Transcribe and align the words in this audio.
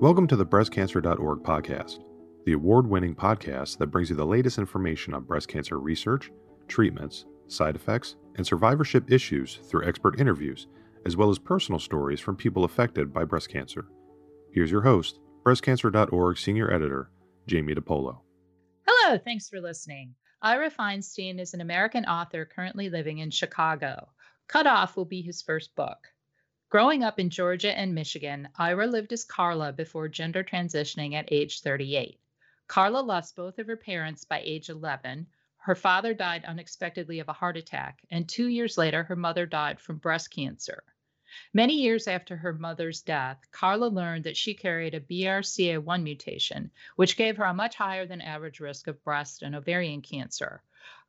Welcome 0.00 0.28
to 0.28 0.36
the 0.36 0.46
BreastCancer.org 0.46 1.40
podcast, 1.40 2.04
the 2.46 2.52
award 2.52 2.86
winning 2.86 3.16
podcast 3.16 3.78
that 3.78 3.88
brings 3.88 4.10
you 4.10 4.14
the 4.14 4.24
latest 4.24 4.56
information 4.56 5.12
on 5.12 5.24
breast 5.24 5.48
cancer 5.48 5.80
research, 5.80 6.30
treatments, 6.68 7.24
side 7.48 7.74
effects, 7.74 8.14
and 8.36 8.46
survivorship 8.46 9.10
issues 9.10 9.58
through 9.64 9.88
expert 9.88 10.20
interviews, 10.20 10.68
as 11.04 11.16
well 11.16 11.30
as 11.30 11.38
personal 11.40 11.80
stories 11.80 12.20
from 12.20 12.36
people 12.36 12.62
affected 12.62 13.12
by 13.12 13.24
breast 13.24 13.48
cancer. 13.48 13.86
Here's 14.52 14.70
your 14.70 14.82
host, 14.82 15.18
BreastCancer.org 15.44 16.38
senior 16.38 16.72
editor, 16.72 17.10
Jamie 17.48 17.74
DePolo. 17.74 18.20
Hello, 18.86 19.18
thanks 19.18 19.48
for 19.48 19.60
listening. 19.60 20.14
Ira 20.40 20.70
Feinstein 20.70 21.40
is 21.40 21.54
an 21.54 21.60
American 21.60 22.04
author 22.04 22.44
currently 22.44 22.88
living 22.88 23.18
in 23.18 23.32
Chicago. 23.32 24.10
Cut 24.46 24.68
Off 24.68 24.96
will 24.96 25.06
be 25.06 25.22
his 25.22 25.42
first 25.42 25.74
book. 25.74 25.98
Growing 26.70 27.02
up 27.02 27.18
in 27.18 27.30
Georgia 27.30 27.74
and 27.74 27.94
Michigan, 27.94 28.46
Ira 28.56 28.86
lived 28.86 29.14
as 29.14 29.24
Carla 29.24 29.72
before 29.72 30.06
gender 30.06 30.44
transitioning 30.44 31.14
at 31.14 31.32
age 31.32 31.62
38. 31.62 32.20
Carla 32.66 33.00
lost 33.00 33.36
both 33.36 33.58
of 33.58 33.66
her 33.66 33.76
parents 33.78 34.24
by 34.24 34.42
age 34.44 34.68
11. 34.68 35.26
Her 35.56 35.74
father 35.74 36.12
died 36.12 36.44
unexpectedly 36.44 37.20
of 37.20 37.28
a 37.30 37.32
heart 37.32 37.56
attack, 37.56 38.02
and 38.10 38.28
two 38.28 38.48
years 38.48 38.76
later, 38.76 39.02
her 39.02 39.16
mother 39.16 39.46
died 39.46 39.80
from 39.80 39.96
breast 39.96 40.30
cancer. 40.30 40.84
Many 41.54 41.72
years 41.72 42.06
after 42.06 42.36
her 42.36 42.52
mother's 42.52 43.00
death, 43.00 43.38
Carla 43.50 43.86
learned 43.86 44.24
that 44.24 44.36
she 44.36 44.52
carried 44.52 44.92
a 44.92 45.00
BRCA1 45.00 46.02
mutation, 46.02 46.70
which 46.96 47.16
gave 47.16 47.38
her 47.38 47.44
a 47.44 47.54
much 47.54 47.76
higher 47.76 48.04
than 48.04 48.20
average 48.20 48.60
risk 48.60 48.88
of 48.88 49.02
breast 49.04 49.40
and 49.40 49.54
ovarian 49.54 50.02
cancer. 50.02 50.62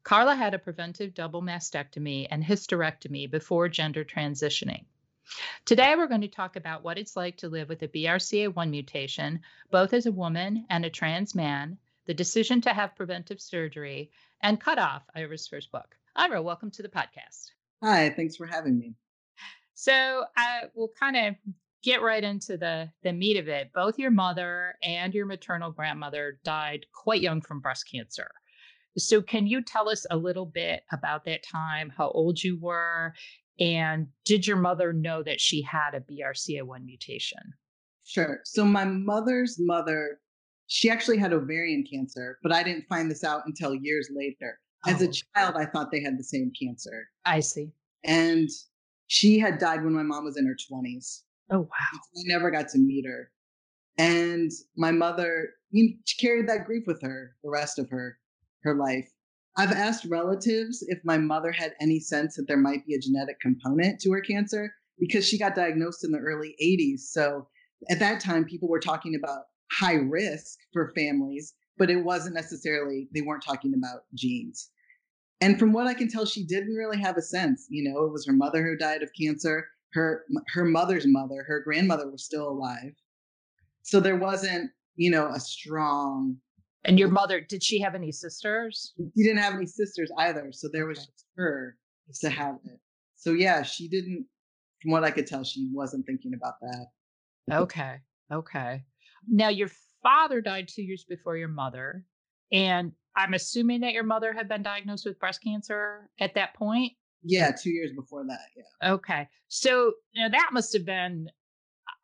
Carla 0.04 0.36
had 0.36 0.54
a 0.54 0.60
preventive 0.60 1.14
double 1.14 1.42
mastectomy 1.42 2.28
and 2.32 2.46
hysterectomy 2.46 3.30
before 3.30 3.68
gender 3.68 4.06
transitioning. 4.06 4.86
Today, 5.66 5.94
we're 5.96 6.08
going 6.08 6.22
to 6.22 6.28
talk 6.28 6.56
about 6.56 6.84
what 6.84 6.98
it's 6.98 7.16
like 7.16 7.38
to 7.38 7.50
live 7.50 7.70
with 7.70 7.82
a 7.84 7.88
BRCA1 7.88 8.70
mutation, 8.70 9.42
both 9.72 9.94
as 9.94 10.06
a 10.06 10.12
woman 10.12 10.66
and 10.70 10.86
a 10.86 10.90
trans 10.90 11.36
man, 11.36 11.78
the 12.08 12.14
decision 12.14 12.62
to 12.62 12.74
have 12.74 12.96
preventive 12.96 13.40
surgery, 13.40 14.12
and 14.42 14.60
cut 14.60 14.80
off 14.80 15.04
Ira's 15.16 15.48
first 15.48 15.72
book. 15.72 15.96
Ira, 16.16 16.42
welcome 16.42 16.72
to 16.72 16.82
the 16.82 16.90
podcast. 16.90 17.52
Hi, 17.84 18.10
thanks 18.10 18.36
for 18.36 18.48
having 18.48 18.80
me. 18.80 18.96
So, 19.76 20.26
I 20.36 20.64
will 20.74 20.92
kind 21.00 21.16
of 21.16 21.36
get 21.84 22.02
right 22.02 22.24
into 22.24 22.58
the 22.58 22.90
the 23.04 23.14
meat 23.14 23.38
of 23.38 23.48
it. 23.48 23.72
Both 23.74 24.00
your 24.00 24.12
mother 24.12 24.76
and 24.84 25.14
your 25.14 25.26
maternal 25.26 25.72
grandmother 25.72 26.40
died 26.44 26.86
quite 26.94 27.22
young 27.22 27.42
from 27.42 27.62
breast 27.62 27.90
cancer. 27.90 28.30
So, 28.98 29.22
can 29.22 29.48
you 29.48 29.62
tell 29.62 29.88
us 29.88 30.06
a 30.10 30.18
little 30.18 30.46
bit 30.46 30.84
about 30.92 31.26
that 31.26 31.44
time, 31.44 31.94
how 31.96 32.10
old 32.10 32.44
you 32.44 32.58
were, 32.60 33.14
and 33.60 34.08
did 34.26 34.48
your 34.48 34.58
mother 34.58 34.94
know 34.94 35.24
that 35.24 35.42
she 35.42 35.62
had 35.62 35.94
a 35.94 36.00
BRCA1 36.00 36.86
mutation? 36.86 37.40
Sure. 38.04 38.40
So 38.46 38.66
my 38.66 38.86
mother's 38.86 39.58
mother, 39.60 40.20
she 40.68 40.90
actually 40.90 41.18
had 41.18 41.34
ovarian 41.34 41.84
cancer, 41.84 42.40
but 42.42 42.52
I 42.52 42.64
didn't 42.64 42.88
find 42.88 43.10
this 43.10 43.24
out 43.24 43.44
until 43.46 43.76
years 43.76 44.10
later. 44.14 44.60
As 44.88 45.02
oh. 45.02 45.06
a 45.06 45.12
child, 45.12 45.56
I 45.58 45.66
thought 45.66 45.92
they 45.92 46.02
had 46.02 46.18
the 46.18 46.24
same 46.24 46.52
cancer. 46.60 47.08
I 47.26 47.42
see. 47.42 47.72
And 48.06 48.50
she 49.08 49.38
had 49.38 49.58
died 49.58 49.84
when 49.84 49.94
my 49.94 50.04
mom 50.04 50.24
was 50.24 50.38
in 50.38 50.46
her 50.48 50.56
20s. 50.56 51.24
Oh, 51.52 51.60
wow. 51.60 51.68
I 51.94 52.22
never 52.26 52.50
got 52.50 52.70
to 52.70 52.78
meet 52.78 53.06
her. 53.06 53.32
And 53.98 54.52
my 54.78 54.92
mother, 54.92 55.50
she 55.74 56.00
carried 56.20 56.48
that 56.48 56.66
grief 56.66 56.84
with 56.88 57.02
her 57.02 57.36
the 57.44 57.50
rest 57.50 57.78
of 57.80 57.90
her 57.90 58.18
her 58.64 58.76
life. 58.76 59.10
I've 59.60 59.74
asked 59.74 60.06
relatives 60.06 60.86
if 60.88 61.00
my 61.04 61.18
mother 61.18 61.52
had 61.52 61.74
any 61.82 62.00
sense 62.00 62.38
that 62.38 62.48
there 62.48 62.56
might 62.56 62.86
be 62.86 62.96
a 62.96 63.00
genetic 63.00 63.42
component 63.42 64.00
to 64.00 64.12
her 64.14 64.22
cancer 64.22 64.74
because 64.98 65.28
she 65.28 65.38
got 65.38 65.54
diagnosed 65.54 66.06
in 66.06 66.12
the 66.12 66.20
early 66.20 66.56
80s. 66.64 67.02
So 67.12 67.46
at 67.90 68.00
that 68.00 68.22
time, 68.22 68.46
people 68.46 68.70
were 68.70 68.80
talking 68.80 69.16
about 69.16 69.44
high 69.70 69.96
risk 69.96 70.60
for 70.72 70.94
families, 70.96 71.56
but 71.78 71.90
it 71.90 72.06
wasn't 72.06 72.36
necessarily, 72.36 73.10
they 73.14 73.22
weren't 73.22 73.44
talking 73.44 73.74
about 73.78 74.04
genes. 74.16 74.70
And 75.42 75.60
from 75.60 75.74
what 75.74 75.88
I 75.88 75.94
can 75.94 76.10
tell, 76.10 76.26
she 76.26 76.46
didn't 76.46 76.76
really 76.76 77.00
have 77.02 77.18
a 77.18 77.22
sense. 77.22 77.68
You 77.70 77.92
know, 77.92 78.06
it 78.06 78.14
was 78.14 78.26
her 78.28 78.34
mother 78.34 78.64
who 78.64 78.78
died 78.78 79.04
of 79.04 79.10
cancer. 79.20 79.68
Her 79.92 80.24
her 80.54 80.66
mother's 80.66 81.06
mother, 81.06 81.44
her 81.48 81.64
grandmother 81.66 82.10
was 82.10 82.24
still 82.24 82.48
alive. 82.48 82.94
So 83.82 84.00
there 84.00 84.18
wasn't, 84.18 84.72
you 84.96 85.12
know, 85.12 85.28
a 85.28 85.40
strong 85.40 86.38
and 86.86 86.98
your 86.98 87.10
mother, 87.10 87.42
did 87.42 87.64
she 87.64 87.80
have 87.82 87.96
any 87.96 88.12
sisters? 88.12 88.94
She 88.98 89.24
didn't 89.24 89.42
have 89.42 89.54
any 89.54 89.66
sisters 89.66 90.12
either. 90.18 90.52
So 90.52 90.70
there 90.72 90.86
was 90.86 91.00
just 91.00 91.26
her 91.36 91.78
to 92.22 92.30
have 92.30 92.56
it. 92.66 92.80
So 93.16 93.34
yeah, 93.34 93.64
she 93.64 93.88
didn't, 93.88 94.26
from 94.82 94.92
what 94.92 95.04
I 95.04 95.12
could 95.12 95.28
tell, 95.28 95.44
she 95.44 95.70
wasn't 95.74 96.06
thinking 96.06 96.34
about 96.34 96.54
that. 96.62 96.88
Okay. 97.52 97.98
Okay. 98.32 98.84
Now, 99.28 99.50
your 99.50 99.70
father 100.02 100.40
died 100.40 100.70
two 100.70 100.84
years 100.84 101.04
before 101.08 101.36
your 101.36 101.50
mother. 101.50 102.06
And 102.52 102.94
I'm 103.16 103.34
assuming 103.34 103.82
that 103.82 103.94
your 103.94 104.04
mother 104.04 104.34
had 104.34 104.48
been 104.48 104.64
diagnosed 104.64 105.06
with 105.06 105.20
breast 105.20 105.44
cancer 105.44 106.10
at 106.20 106.34
that 106.36 106.54
point. 106.56 106.94
Yeah, 107.24 107.52
two 107.52 107.72
years 107.72 107.92
before 107.94 108.24
that. 108.26 108.40
Yeah. 108.56 108.94
Okay. 108.94 109.28
So 109.50 109.94
you 110.14 110.24
know, 110.24 110.30
that 110.30 110.52
must 110.54 110.72
have 110.74 110.86
been, 110.86 111.28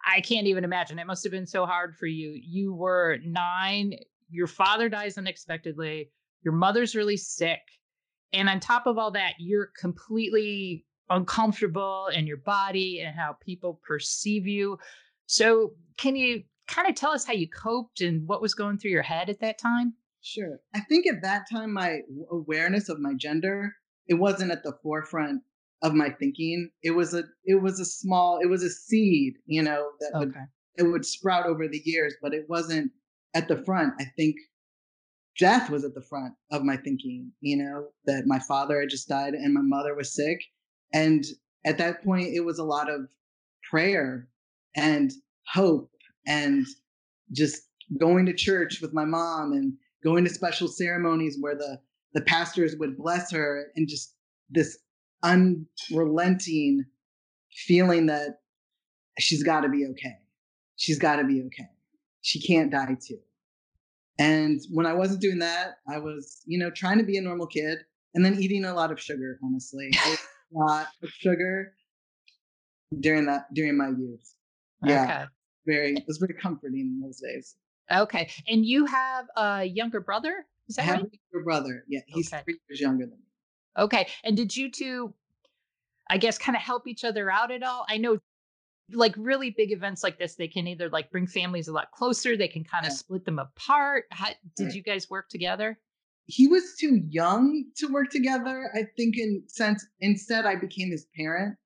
I 0.05 0.19
can't 0.19 0.47
even 0.47 0.65
imagine. 0.65 0.99
It 0.99 1.07
must 1.07 1.23
have 1.23 1.31
been 1.31 1.47
so 1.47 1.65
hard 1.65 1.95
for 1.95 2.05
you. 2.05 2.37
You 2.43 2.73
were 2.73 3.17
nine 3.23 3.93
your 4.29 4.47
father 4.47 4.89
dies 4.89 5.17
unexpectedly, 5.17 6.11
your 6.43 6.53
mother's 6.53 6.95
really 6.95 7.17
sick, 7.17 7.61
and 8.33 8.49
on 8.49 8.59
top 8.59 8.87
of 8.87 8.97
all 8.97 9.11
that, 9.11 9.33
you're 9.39 9.71
completely 9.79 10.85
uncomfortable 11.09 12.07
in 12.07 12.25
your 12.27 12.37
body 12.37 13.01
and 13.01 13.15
how 13.15 13.35
people 13.45 13.79
perceive 13.87 14.47
you. 14.47 14.77
So, 15.27 15.73
can 15.97 16.15
you 16.15 16.43
kind 16.67 16.87
of 16.87 16.95
tell 16.95 17.11
us 17.11 17.25
how 17.25 17.33
you 17.33 17.47
coped 17.49 18.01
and 18.01 18.27
what 18.27 18.41
was 18.41 18.53
going 18.53 18.77
through 18.77 18.91
your 18.91 19.03
head 19.03 19.29
at 19.29 19.39
that 19.39 19.57
time? 19.57 19.93
Sure. 20.21 20.59
I 20.73 20.79
think 20.81 21.05
at 21.05 21.21
that 21.21 21.45
time, 21.51 21.71
my 21.71 21.99
awareness 22.31 22.89
of 22.89 22.99
my 22.99 23.13
gender 23.13 23.71
it 24.07 24.15
wasn't 24.15 24.51
at 24.51 24.63
the 24.63 24.73
forefront 24.83 25.41
of 25.81 25.93
my 25.93 26.09
thinking. 26.09 26.69
It 26.83 26.91
was 26.91 27.13
a 27.13 27.23
it 27.43 27.61
was 27.61 27.79
a 27.79 27.85
small 27.85 28.39
it 28.41 28.47
was 28.47 28.63
a 28.63 28.69
seed, 28.69 29.35
you 29.45 29.61
know, 29.61 29.89
that 29.99 30.11
okay. 30.15 30.19
would 30.19 30.33
it 30.77 30.83
would 30.83 31.05
sprout 31.05 31.45
over 31.45 31.67
the 31.67 31.81
years, 31.85 32.15
but 32.21 32.33
it 32.33 32.45
wasn't 32.49 32.91
at 33.35 33.49
the 33.49 33.61
front, 33.63 33.93
I 33.99 34.05
think 34.15 34.37
death 35.37 35.69
was 35.69 35.83
at 35.83 35.93
the 35.93 36.01
front 36.01 36.33
of 36.51 36.63
my 36.63 36.77
thinking, 36.77 37.31
you 37.41 37.57
know, 37.57 37.89
that 38.05 38.23
my 38.25 38.39
father 38.39 38.79
had 38.79 38.89
just 38.89 39.09
died 39.09 39.33
and 39.33 39.53
my 39.53 39.61
mother 39.61 39.93
was 39.93 40.15
sick. 40.15 40.41
And 40.93 41.23
at 41.65 41.77
that 41.77 42.03
point, 42.03 42.33
it 42.33 42.39
was 42.39 42.57
a 42.57 42.63
lot 42.63 42.89
of 42.89 43.01
prayer 43.69 44.29
and 44.75 45.11
hope 45.47 45.91
and 46.25 46.65
just 47.33 47.63
going 47.99 48.25
to 48.25 48.33
church 48.33 48.79
with 48.81 48.93
my 48.93 49.05
mom 49.05 49.51
and 49.51 49.73
going 50.03 50.23
to 50.23 50.29
special 50.29 50.67
ceremonies 50.67 51.37
where 51.39 51.55
the, 51.55 51.79
the 52.13 52.21
pastors 52.21 52.75
would 52.77 52.97
bless 52.97 53.31
her 53.31 53.67
and 53.75 53.89
just 53.89 54.15
this 54.49 54.77
unrelenting 55.23 56.85
feeling 57.51 58.05
that 58.05 58.39
she's 59.19 59.43
got 59.43 59.61
to 59.61 59.69
be 59.69 59.85
okay. 59.87 60.15
She's 60.77 60.99
got 60.99 61.17
to 61.17 61.23
be 61.25 61.41
okay 61.47 61.67
she 62.25 62.41
can't 62.41 62.71
die 62.71 62.97
too. 63.07 63.19
And 64.17 64.59
when 64.71 64.87
I 64.87 64.93
wasn't 64.93 65.21
doing 65.21 65.39
that, 65.39 65.75
I 65.87 65.99
was, 65.99 66.41
you 66.45 66.57
know, 66.57 66.71
trying 66.71 66.97
to 66.97 67.03
be 67.03 67.17
a 67.17 67.21
normal 67.21 67.45
kid 67.45 67.79
and 68.15 68.25
then 68.25 68.41
eating 68.41 68.65
a 68.65 68.73
lot 68.73 68.91
of 68.91 68.99
sugar, 68.99 69.37
honestly. 69.43 69.91
a 70.05 70.17
lot 70.51 70.87
of 71.03 71.09
sugar 71.09 71.73
during 72.99 73.27
that 73.27 73.53
during 73.53 73.77
my 73.77 73.89
youth. 73.89 74.33
Yeah. 74.83 75.03
Okay. 75.03 75.25
Very 75.67 75.93
it 75.97 76.03
was 76.07 76.17
very 76.17 76.33
comforting 76.33 76.79
in 76.79 76.99
those 76.99 77.19
days. 77.19 77.57
Okay. 77.93 78.31
And 78.47 78.65
you 78.65 78.85
have 78.87 79.27
a 79.37 79.63
younger 79.63 79.99
brother? 79.99 80.47
Is 80.67 80.77
that 80.77 80.81
I 80.81 80.85
have 80.85 80.95
right? 80.95 81.05
a 81.05 81.17
younger 81.31 81.43
brother. 81.43 81.83
Yeah. 81.87 81.99
He's 82.07 82.33
okay. 82.33 82.41
three 82.43 82.57
years 82.67 82.81
younger 82.81 83.05
than 83.05 83.19
me. 83.19 83.83
Okay. 83.83 84.07
And 84.23 84.35
did 84.35 84.55
you 84.55 84.71
two 84.71 85.13
I 86.09 86.17
guess 86.17 86.39
kind 86.39 86.55
of 86.55 86.63
help 86.63 86.87
each 86.87 87.03
other 87.03 87.29
out 87.29 87.51
at 87.51 87.61
all? 87.61 87.85
I 87.87 87.97
know 87.97 88.17
like 88.91 89.13
really 89.17 89.49
big 89.49 89.71
events 89.71 90.03
like 90.03 90.19
this 90.19 90.35
they 90.35 90.47
can 90.47 90.67
either 90.67 90.89
like 90.89 91.11
bring 91.11 91.27
families 91.27 91.67
a 91.67 91.73
lot 91.73 91.91
closer 91.91 92.37
they 92.37 92.47
can 92.47 92.63
kind 92.63 92.85
of 92.85 92.91
yeah. 92.91 92.97
split 92.97 93.25
them 93.25 93.39
apart. 93.39 94.05
How, 94.11 94.29
did 94.55 94.65
right. 94.65 94.75
you 94.75 94.83
guys 94.83 95.09
work 95.09 95.29
together? 95.29 95.79
He 96.27 96.47
was 96.47 96.75
too 96.79 97.01
young 97.09 97.65
to 97.77 97.87
work 97.87 98.09
together 98.09 98.69
i 98.73 98.83
think 98.97 99.15
in 99.17 99.43
sense 99.47 99.85
instead 99.99 100.45
i 100.45 100.55
became 100.55 100.91
his 100.91 101.07
parent. 101.15 101.57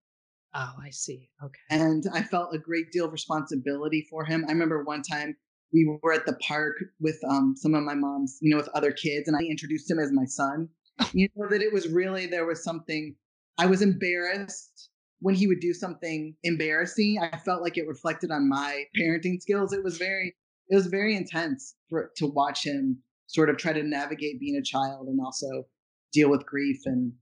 Oh 0.53 0.73
i 0.81 0.89
see 0.89 1.29
okay. 1.43 1.59
And 1.69 2.05
i 2.13 2.23
felt 2.23 2.53
a 2.53 2.59
great 2.59 2.91
deal 2.91 3.05
of 3.05 3.11
responsibility 3.11 4.07
for 4.09 4.25
him. 4.25 4.45
I 4.47 4.51
remember 4.51 4.83
one 4.83 5.01
time 5.01 5.35
we 5.73 5.99
were 6.01 6.13
at 6.13 6.25
the 6.25 6.33
park 6.35 6.75
with 6.99 7.19
um, 7.29 7.53
some 7.55 7.75
of 7.75 7.83
my 7.83 7.93
mom's 7.93 8.37
you 8.41 8.49
know 8.49 8.57
with 8.57 8.69
other 8.69 8.91
kids 8.91 9.27
and 9.27 9.37
i 9.37 9.41
introduced 9.41 9.89
him 9.89 9.99
as 9.99 10.11
my 10.11 10.25
son. 10.25 10.69
You 11.13 11.29
know 11.35 11.47
that 11.49 11.61
it 11.61 11.71
was 11.71 11.87
really 11.87 12.27
there 12.27 12.45
was 12.45 12.63
something 12.63 13.15
i 13.57 13.65
was 13.65 13.81
embarrassed 13.81 14.88
when 15.19 15.35
he 15.35 15.47
would 15.47 15.59
do 15.59 15.73
something 15.73 16.35
embarrassing, 16.43 17.19
I 17.21 17.37
felt 17.37 17.61
like 17.61 17.77
it 17.77 17.87
reflected 17.87 18.31
on 18.31 18.49
my 18.49 18.85
parenting 18.99 19.41
skills. 19.41 19.73
It 19.73 19.83
was 19.83 19.97
very, 19.97 20.35
it 20.69 20.75
was 20.75 20.87
very 20.87 21.15
intense 21.15 21.75
for, 21.89 22.11
to 22.17 22.27
watch 22.27 22.65
him 22.65 22.99
sort 23.27 23.49
of 23.49 23.57
try 23.57 23.73
to 23.73 23.83
navigate 23.83 24.39
being 24.39 24.55
a 24.55 24.63
child 24.63 25.07
and 25.07 25.19
also 25.23 25.65
deal 26.11 26.29
with 26.29 26.45
grief 26.45 26.79
and 26.85 27.13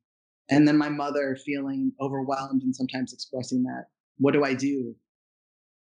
and 0.49 0.65
then 0.65 0.77
my 0.77 0.87
mother 0.87 1.37
feeling 1.45 1.91
overwhelmed 1.99 2.63
and 2.63 2.73
sometimes 2.73 3.11
expressing 3.11 3.63
that. 3.63 3.87
What 4.17 4.33
do 4.33 4.45
I 4.45 4.53
do? 4.53 4.95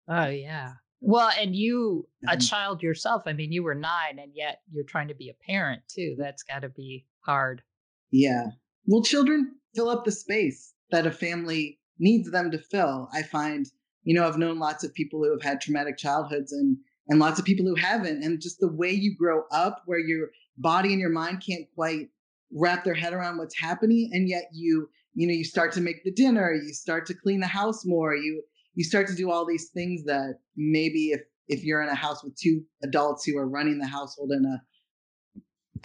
Oh 0.08 0.28
yeah. 0.28 0.72
Well, 1.00 1.30
and 1.38 1.54
you, 1.54 2.08
a 2.24 2.30
mm-hmm. 2.30 2.40
child 2.40 2.82
yourself, 2.82 3.24
I 3.26 3.34
mean, 3.34 3.52
you 3.52 3.62
were 3.62 3.74
nine 3.74 4.18
and 4.18 4.32
yet 4.34 4.62
you're 4.72 4.84
trying 4.84 5.08
to 5.08 5.14
be 5.14 5.28
a 5.28 5.46
parent 5.46 5.82
too. 5.88 6.16
That's 6.18 6.42
got 6.42 6.60
to 6.60 6.70
be 6.70 7.04
hard. 7.20 7.62
Yeah. 8.10 8.46
Well, 8.86 9.02
children 9.02 9.56
fill 9.74 9.90
up 9.90 10.06
the 10.06 10.12
space 10.12 10.72
that 10.90 11.06
a 11.06 11.10
family 11.10 11.78
needs 11.98 12.30
them 12.30 12.50
to 12.50 12.58
fill. 12.58 13.08
I 13.12 13.22
find, 13.22 13.66
you 14.04 14.14
know, 14.14 14.26
I've 14.26 14.38
known 14.38 14.58
lots 14.58 14.84
of 14.84 14.94
people 14.94 15.22
who 15.22 15.30
have 15.30 15.42
had 15.42 15.60
traumatic 15.60 15.96
childhoods 15.96 16.52
and 16.52 16.78
and 17.08 17.20
lots 17.20 17.38
of 17.38 17.44
people 17.44 17.64
who 17.64 17.76
haven't. 17.76 18.24
And 18.24 18.40
just 18.40 18.58
the 18.58 18.72
way 18.72 18.90
you 18.90 19.14
grow 19.16 19.44
up, 19.52 19.82
where 19.86 20.00
your 20.00 20.30
body 20.58 20.90
and 20.90 21.00
your 21.00 21.10
mind 21.10 21.42
can't 21.46 21.66
quite 21.74 22.08
wrap 22.52 22.84
their 22.84 22.94
head 22.94 23.12
around 23.12 23.38
what's 23.38 23.58
happening, 23.58 24.10
and 24.12 24.28
yet 24.28 24.48
you, 24.52 24.88
you 25.14 25.26
know, 25.26 25.32
you 25.32 25.44
start 25.44 25.72
to 25.72 25.80
make 25.80 26.04
the 26.04 26.12
dinner, 26.12 26.52
you 26.52 26.72
start 26.72 27.06
to 27.06 27.14
clean 27.14 27.40
the 27.40 27.46
house 27.46 27.84
more, 27.84 28.14
you 28.14 28.42
you 28.74 28.84
start 28.84 29.08
to 29.08 29.14
do 29.14 29.30
all 29.30 29.46
these 29.46 29.70
things 29.70 30.04
that 30.04 30.38
maybe 30.56 31.10
if 31.10 31.22
if 31.48 31.64
you're 31.64 31.82
in 31.82 31.88
a 31.88 31.94
house 31.94 32.22
with 32.22 32.36
two 32.36 32.62
adults 32.82 33.24
who 33.24 33.38
are 33.38 33.48
running 33.48 33.78
the 33.78 33.86
household 33.86 34.32
in 34.32 34.44
a 34.44 34.62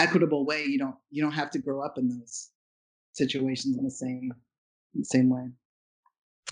equitable 0.02 0.46
way, 0.46 0.64
you 0.64 0.78
don't 0.78 0.96
you 1.10 1.22
don't 1.22 1.32
have 1.32 1.52
to 1.52 1.60
grow 1.60 1.82
up 1.84 1.98
in 1.98 2.10
those 2.10 2.50
situations 3.14 3.78
in 3.78 3.84
the 3.84 3.92
same 3.92 4.34
the 4.94 5.06
same 5.06 5.30
way. 5.30 5.48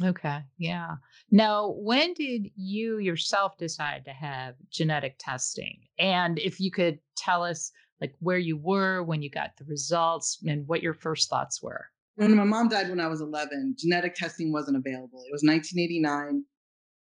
Okay. 0.03 0.39
Yeah. 0.57 0.95
Now, 1.31 1.73
when 1.77 2.13
did 2.13 2.49
you 2.55 2.99
yourself 2.99 3.57
decide 3.57 4.05
to 4.05 4.11
have 4.11 4.55
genetic 4.69 5.15
testing? 5.19 5.79
And 5.97 6.39
if 6.39 6.59
you 6.59 6.71
could 6.71 6.99
tell 7.15 7.43
us 7.43 7.71
like 8.01 8.13
where 8.19 8.37
you 8.37 8.57
were 8.57 9.03
when 9.03 9.21
you 9.21 9.29
got 9.29 9.57
the 9.57 9.65
results 9.65 10.39
and 10.45 10.67
what 10.67 10.81
your 10.81 10.93
first 10.93 11.29
thoughts 11.29 11.61
were. 11.61 11.85
When 12.15 12.35
my 12.35 12.43
mom 12.43 12.69
died 12.69 12.89
when 12.89 12.99
I 12.99 13.07
was 13.07 13.21
11, 13.21 13.75
genetic 13.77 14.15
testing 14.15 14.51
wasn't 14.51 14.77
available. 14.77 15.23
It 15.27 15.31
was 15.31 15.43
1989. 15.43 16.43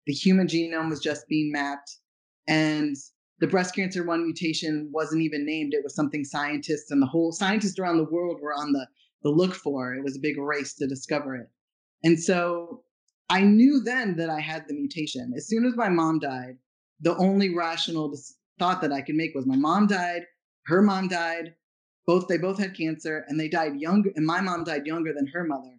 The 0.05 0.13
human 0.13 0.47
genome 0.47 0.89
was 0.89 0.99
just 0.99 1.27
being 1.27 1.51
mapped 1.51 1.97
and 2.47 2.95
the 3.39 3.47
breast 3.47 3.75
cancer 3.75 4.05
one 4.05 4.23
mutation 4.23 4.89
wasn't 4.93 5.21
even 5.21 5.45
named. 5.45 5.73
It 5.73 5.83
was 5.83 5.95
something 5.95 6.23
scientists 6.23 6.91
and 6.91 7.01
the 7.01 7.07
whole 7.07 7.31
scientists 7.31 7.79
around 7.79 7.97
the 7.97 8.09
world 8.11 8.39
were 8.41 8.53
on 8.53 8.71
the, 8.71 8.85
the 9.23 9.29
look 9.29 9.55
for. 9.55 9.93
It 9.93 10.03
was 10.03 10.15
a 10.15 10.21
big 10.21 10.37
race 10.37 10.75
to 10.75 10.87
discover 10.87 11.35
it. 11.35 11.47
And 12.03 12.19
so 12.19 12.83
I 13.29 13.41
knew 13.41 13.81
then 13.81 14.15
that 14.17 14.29
I 14.29 14.39
had 14.39 14.67
the 14.67 14.73
mutation. 14.73 15.33
As 15.35 15.47
soon 15.47 15.65
as 15.65 15.75
my 15.75 15.89
mom 15.89 16.19
died, 16.19 16.57
the 16.99 17.15
only 17.17 17.53
rational 17.53 18.13
thought 18.59 18.81
that 18.81 18.91
I 18.91 19.01
could 19.01 19.15
make 19.15 19.33
was 19.33 19.45
my 19.45 19.55
mom 19.55 19.87
died, 19.87 20.23
her 20.65 20.81
mom 20.81 21.07
died, 21.07 21.55
both 22.05 22.27
they 22.27 22.37
both 22.37 22.59
had 22.59 22.75
cancer 22.75 23.25
and 23.27 23.39
they 23.39 23.47
died 23.47 23.79
younger 23.79 24.11
and 24.15 24.25
my 24.25 24.41
mom 24.41 24.63
died 24.63 24.85
younger 24.85 25.13
than 25.13 25.27
her 25.27 25.43
mother. 25.43 25.77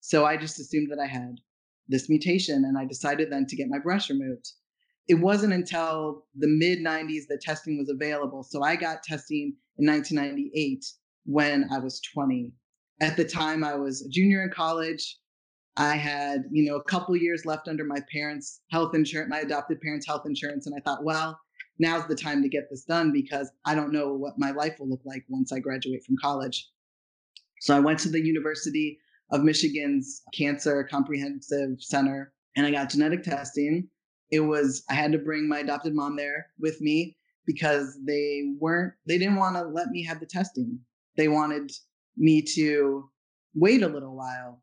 So 0.00 0.24
I 0.24 0.36
just 0.36 0.58
assumed 0.58 0.90
that 0.90 1.00
I 1.00 1.06
had 1.06 1.40
this 1.88 2.08
mutation 2.08 2.64
and 2.64 2.78
I 2.78 2.84
decided 2.84 3.30
then 3.30 3.46
to 3.46 3.56
get 3.56 3.68
my 3.68 3.78
breast 3.78 4.08
removed. 4.08 4.52
It 5.08 5.14
wasn't 5.14 5.52
until 5.52 6.24
the 6.34 6.48
mid 6.48 6.80
90s 6.80 7.26
that 7.28 7.40
testing 7.40 7.78
was 7.78 7.88
available. 7.88 8.42
So 8.42 8.62
I 8.62 8.76
got 8.76 9.02
testing 9.02 9.54
in 9.78 9.86
1998 9.86 10.84
when 11.24 11.68
I 11.72 11.78
was 11.78 12.00
20. 12.12 12.52
At 13.00 13.16
the 13.16 13.24
time 13.24 13.62
I 13.62 13.74
was 13.74 14.02
a 14.02 14.08
junior 14.08 14.42
in 14.42 14.50
college. 14.50 15.18
I 15.76 15.96
had, 15.96 16.44
you 16.50 16.64
know, 16.64 16.76
a 16.76 16.84
couple 16.84 17.14
years 17.16 17.44
left 17.44 17.68
under 17.68 17.84
my 17.84 18.00
parents' 18.10 18.60
health 18.70 18.94
insurance, 18.94 19.30
my 19.30 19.40
adopted 19.40 19.80
parents' 19.80 20.06
health 20.06 20.22
insurance. 20.24 20.66
And 20.66 20.74
I 20.74 20.80
thought, 20.80 21.04
well, 21.04 21.38
now's 21.78 22.06
the 22.06 22.14
time 22.14 22.42
to 22.42 22.48
get 22.48 22.70
this 22.70 22.84
done 22.84 23.12
because 23.12 23.50
I 23.66 23.74
don't 23.74 23.92
know 23.92 24.14
what 24.14 24.38
my 24.38 24.52
life 24.52 24.76
will 24.78 24.88
look 24.88 25.02
like 25.04 25.24
once 25.28 25.52
I 25.52 25.58
graduate 25.58 26.02
from 26.04 26.16
college. 26.20 26.70
So 27.60 27.76
I 27.76 27.80
went 27.80 27.98
to 28.00 28.08
the 28.08 28.24
University 28.24 28.98
of 29.30 29.42
Michigan's 29.42 30.22
Cancer 30.32 30.82
Comprehensive 30.84 31.80
Center 31.80 32.32
and 32.56 32.66
I 32.66 32.70
got 32.70 32.90
genetic 32.90 33.22
testing. 33.22 33.88
It 34.30 34.40
was, 34.40 34.82
I 34.88 34.94
had 34.94 35.12
to 35.12 35.18
bring 35.18 35.48
my 35.48 35.58
adopted 35.58 35.94
mom 35.94 36.16
there 36.16 36.46
with 36.58 36.80
me 36.80 37.16
because 37.44 37.98
they 38.06 38.52
weren't, 38.58 38.94
they 39.06 39.18
didn't 39.18 39.36
want 39.36 39.56
to 39.56 39.62
let 39.62 39.88
me 39.88 40.04
have 40.04 40.20
the 40.20 40.26
testing. 40.26 40.80
They 41.16 41.28
wanted 41.28 41.70
me 42.16 42.42
to 42.54 43.10
wait 43.54 43.82
a 43.82 43.88
little 43.88 44.16
while 44.16 44.62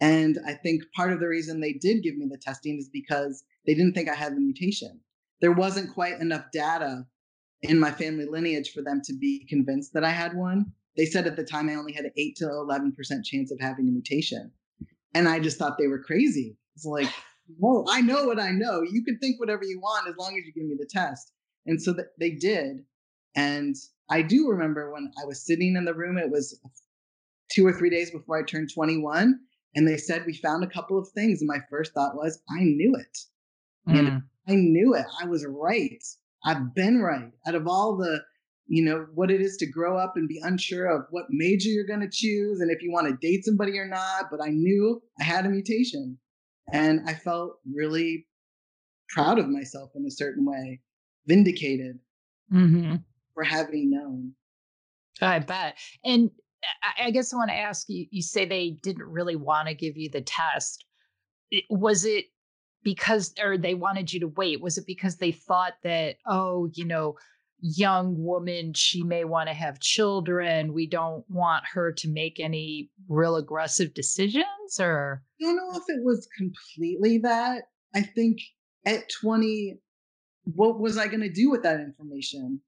and 0.00 0.38
I 0.46 0.54
think 0.54 0.82
part 0.94 1.12
of 1.12 1.20
the 1.20 1.28
reason 1.28 1.60
they 1.60 1.74
did 1.74 2.02
give 2.02 2.16
me 2.16 2.26
the 2.30 2.38
testing 2.38 2.78
is 2.78 2.88
because 2.88 3.44
they 3.66 3.74
didn't 3.74 3.92
think 3.92 4.08
I 4.08 4.14
had 4.14 4.34
the 4.34 4.40
mutation. 4.40 5.00
There 5.40 5.52
wasn't 5.52 5.92
quite 5.92 6.20
enough 6.20 6.44
data 6.52 7.06
in 7.62 7.78
my 7.78 7.90
family 7.90 8.24
lineage 8.24 8.72
for 8.72 8.82
them 8.82 9.02
to 9.04 9.12
be 9.12 9.46
convinced 9.48 9.92
that 9.92 10.04
I 10.04 10.10
had 10.10 10.34
one. 10.34 10.72
They 10.96 11.04
said 11.04 11.26
at 11.26 11.36
the 11.36 11.44
time 11.44 11.68
I 11.68 11.74
only 11.74 11.92
had 11.92 12.06
an 12.06 12.12
8 12.16 12.36
to 12.36 12.44
11% 12.46 12.92
chance 13.24 13.52
of 13.52 13.60
having 13.60 13.88
a 13.88 13.92
mutation. 13.92 14.50
And 15.14 15.28
I 15.28 15.38
just 15.38 15.58
thought 15.58 15.76
they 15.78 15.86
were 15.86 16.02
crazy. 16.02 16.56
It's 16.76 16.86
like, 16.86 17.08
well, 17.58 17.84
I 17.90 18.00
know 18.00 18.24
what 18.24 18.40
I 18.40 18.50
know. 18.50 18.82
You 18.82 19.04
can 19.04 19.18
think 19.18 19.38
whatever 19.38 19.64
you 19.64 19.80
want 19.80 20.08
as 20.08 20.14
long 20.18 20.30
as 20.30 20.46
you 20.46 20.52
give 20.54 20.64
me 20.64 20.76
the 20.78 20.88
test. 20.90 21.32
And 21.66 21.80
so 21.80 21.94
they 22.18 22.30
did. 22.30 22.84
And 23.36 23.76
I 24.08 24.22
do 24.22 24.48
remember 24.48 24.92
when 24.92 25.12
I 25.22 25.26
was 25.26 25.44
sitting 25.44 25.76
in 25.76 25.84
the 25.84 25.94
room, 25.94 26.16
it 26.16 26.30
was 26.30 26.58
two 27.52 27.66
or 27.66 27.72
three 27.72 27.90
days 27.90 28.10
before 28.10 28.38
I 28.38 28.44
turned 28.44 28.70
21 28.72 29.38
and 29.74 29.86
they 29.86 29.96
said 29.96 30.24
we 30.26 30.34
found 30.34 30.64
a 30.64 30.68
couple 30.68 30.98
of 30.98 31.08
things. 31.08 31.40
And 31.40 31.48
my 31.48 31.60
first 31.70 31.92
thought 31.92 32.16
was 32.16 32.42
i 32.50 32.60
knew 32.60 32.94
it. 32.96 33.18
Mm. 33.88 33.98
and 33.98 34.22
i 34.48 34.54
knew 34.54 34.94
it. 34.94 35.06
I 35.20 35.26
was 35.26 35.46
right. 35.46 36.02
I've 36.44 36.74
been 36.74 37.00
right. 37.00 37.32
Out 37.46 37.54
of 37.54 37.66
all 37.66 37.96
the 37.96 38.22
you 38.66 38.84
know 38.84 39.06
what 39.14 39.30
it 39.30 39.40
is 39.40 39.56
to 39.58 39.66
grow 39.66 39.98
up 39.98 40.12
and 40.16 40.28
be 40.28 40.40
unsure 40.42 40.86
of 40.86 41.06
what 41.10 41.26
major 41.28 41.68
you're 41.68 41.86
going 41.86 42.00
to 42.00 42.08
choose 42.10 42.60
and 42.60 42.70
if 42.70 42.82
you 42.82 42.92
want 42.92 43.08
to 43.08 43.16
date 43.26 43.44
somebody 43.44 43.76
or 43.76 43.88
not 43.88 44.26
but 44.30 44.40
i 44.40 44.48
knew 44.48 45.02
i 45.18 45.24
had 45.24 45.44
a 45.44 45.48
mutation. 45.48 46.18
And 46.72 47.00
i 47.08 47.14
felt 47.14 47.58
really 47.68 48.28
proud 49.08 49.40
of 49.40 49.48
myself 49.48 49.90
in 49.96 50.06
a 50.06 50.10
certain 50.10 50.46
way 50.46 50.80
vindicated 51.26 51.98
mm-hmm. 52.52 52.96
for 53.34 53.42
having 53.42 53.90
known. 53.90 54.32
I 55.20 55.38
bet. 55.40 55.76
And 56.04 56.30
I 56.98 57.10
guess 57.10 57.32
I 57.32 57.36
want 57.36 57.50
to 57.50 57.56
ask 57.56 57.88
you 57.88 58.06
you 58.10 58.22
say 58.22 58.44
they 58.44 58.78
didn't 58.82 59.08
really 59.08 59.36
want 59.36 59.68
to 59.68 59.74
give 59.74 59.96
you 59.96 60.10
the 60.10 60.20
test. 60.20 60.84
Was 61.68 62.04
it 62.04 62.26
because 62.82 63.34
or 63.42 63.58
they 63.58 63.74
wanted 63.74 64.12
you 64.12 64.20
to 64.20 64.28
wait? 64.28 64.60
Was 64.60 64.78
it 64.78 64.86
because 64.86 65.16
they 65.16 65.32
thought 65.32 65.74
that 65.82 66.16
oh, 66.26 66.70
you 66.74 66.84
know, 66.84 67.16
young 67.60 68.22
woman, 68.22 68.72
she 68.74 69.02
may 69.02 69.24
want 69.24 69.48
to 69.48 69.54
have 69.54 69.80
children. 69.80 70.72
We 70.72 70.86
don't 70.86 71.24
want 71.28 71.64
her 71.72 71.92
to 71.92 72.08
make 72.08 72.40
any 72.40 72.90
real 73.08 73.36
aggressive 73.36 73.94
decisions 73.94 74.78
or 74.78 75.22
I 75.40 75.44
don't 75.44 75.56
know 75.56 75.76
if 75.76 75.84
it 75.88 76.04
was 76.04 76.28
completely 76.36 77.18
that. 77.18 77.64
I 77.94 78.02
think 78.02 78.38
at 78.86 79.10
20 79.20 79.78
what 80.44 80.80
was 80.80 80.96
I 80.96 81.06
going 81.06 81.20
to 81.20 81.32
do 81.32 81.50
with 81.50 81.62
that 81.62 81.80
information? 81.80 82.60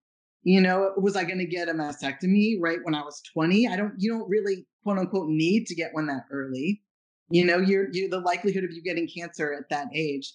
You 0.45 0.61
know, 0.61 0.93
was 0.97 1.17
I 1.17 1.25
going 1.25 1.39
to 1.39 1.47
get 1.47 1.69
a 1.69 1.73
mastectomy 1.73 2.57
right 2.61 2.79
when 2.83 2.95
I 2.95 3.03
was 3.03 3.23
20? 3.33 3.69
I 3.69 3.77
don't, 3.77 3.95
you 3.99 4.11
don't 4.11 4.29
really 4.29 4.67
quote 4.83 4.99
unquote 4.99 5.29
need 5.29 5.67
to 5.67 5.75
get 5.75 5.95
one 5.95 6.07
that 6.07 6.25
early. 6.33 6.83
You 7.31 7.45
know, 7.45 7.59
you're, 7.59 7.89
you 7.93 8.09
the 8.09 8.21
likelihood 8.21 8.65
of 8.65 8.73
you 8.73 8.83
getting 8.83 9.09
cancer 9.09 9.55
at 9.55 9.69
that 9.71 9.89
age 9.95 10.35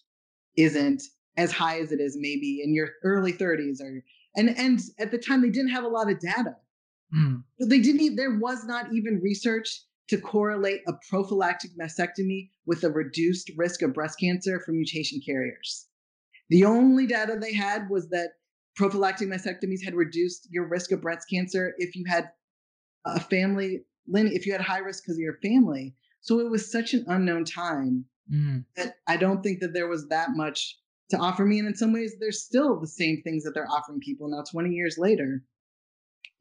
isn't 0.56 1.04
as 1.36 1.52
high 1.52 1.80
as 1.80 1.92
it 1.92 2.00
is 2.00 2.18
maybe 2.20 2.62
in 2.64 2.74
your 2.74 2.90
early 3.04 3.34
30s 3.34 3.82
or, 3.82 4.04
and, 4.36 4.50
and 4.58 4.80
at 4.98 5.12
the 5.12 5.18
time 5.18 5.42
they 5.42 5.50
didn't 5.50 5.72
have 5.72 5.84
a 5.84 5.90
lot 5.90 6.10
of 6.10 6.20
data. 6.20 6.56
Mm. 7.16 7.44
They 7.60 7.80
didn't, 7.80 8.16
there 8.16 8.38
was 8.40 8.66
not 8.66 8.88
even 8.94 9.22
research 9.22 9.84
to 10.10 10.18
correlate 10.18 10.82
a 10.88 10.94
prophylactic 11.10 11.72
mastectomy 11.80 12.50
with 12.66 12.84
a 12.84 12.90
reduced 12.90 13.52
risk 13.58 13.82
of 13.82 13.94
breast 13.94 14.20
cancer 14.20 14.62
for 14.66 14.72
mutation 14.72 15.20
carriers. 15.26 15.88
The 16.50 16.66
only 16.66 17.08
data 17.08 17.38
they 17.40 17.54
had 17.54 17.90
was 17.90 18.10
that 18.10 18.30
prophylactic 18.78 19.28
mastectomies 19.28 19.84
had 19.84 19.96
reduced 19.96 20.48
your 20.52 20.68
risk 20.68 20.92
of 20.92 21.02
breast 21.02 21.28
cancer 21.30 21.74
if 21.80 21.96
you 21.96 22.06
had 22.08 22.30
a 23.06 23.20
family 23.20 23.82
if 24.14 24.46
you 24.46 24.54
had 24.54 24.62
high 24.62 24.78
risk 24.78 25.04
because 25.04 25.18
of 25.18 25.22
your 25.22 25.38
family. 25.44 25.94
So 26.22 26.40
it 26.40 26.50
was 26.50 26.72
such 26.72 26.94
an 26.94 27.04
unknown 27.08 27.44
time 27.44 28.06
mm. 28.34 28.64
that 28.78 28.96
i 29.08 29.18
don't 29.18 29.44
think 29.44 29.60
that 29.60 29.74
there 29.74 29.88
was 29.88 30.08
that 30.08 30.30
much 30.32 30.78
to 31.10 31.18
offer 31.18 31.46
me. 31.46 31.60
And 31.60 31.68
in 31.68 31.76
some 31.76 31.92
ways 31.92 32.16
there's 32.20 32.44
still 32.44 32.80
the 32.80 32.88
same 32.88 33.22
things 33.24 33.44
that 33.44 33.52
they're 33.54 33.70
offering 33.70 34.00
people 34.00 34.30
now 34.30 34.44
20 34.50 34.70
years 34.70 34.98
later. 34.98 35.44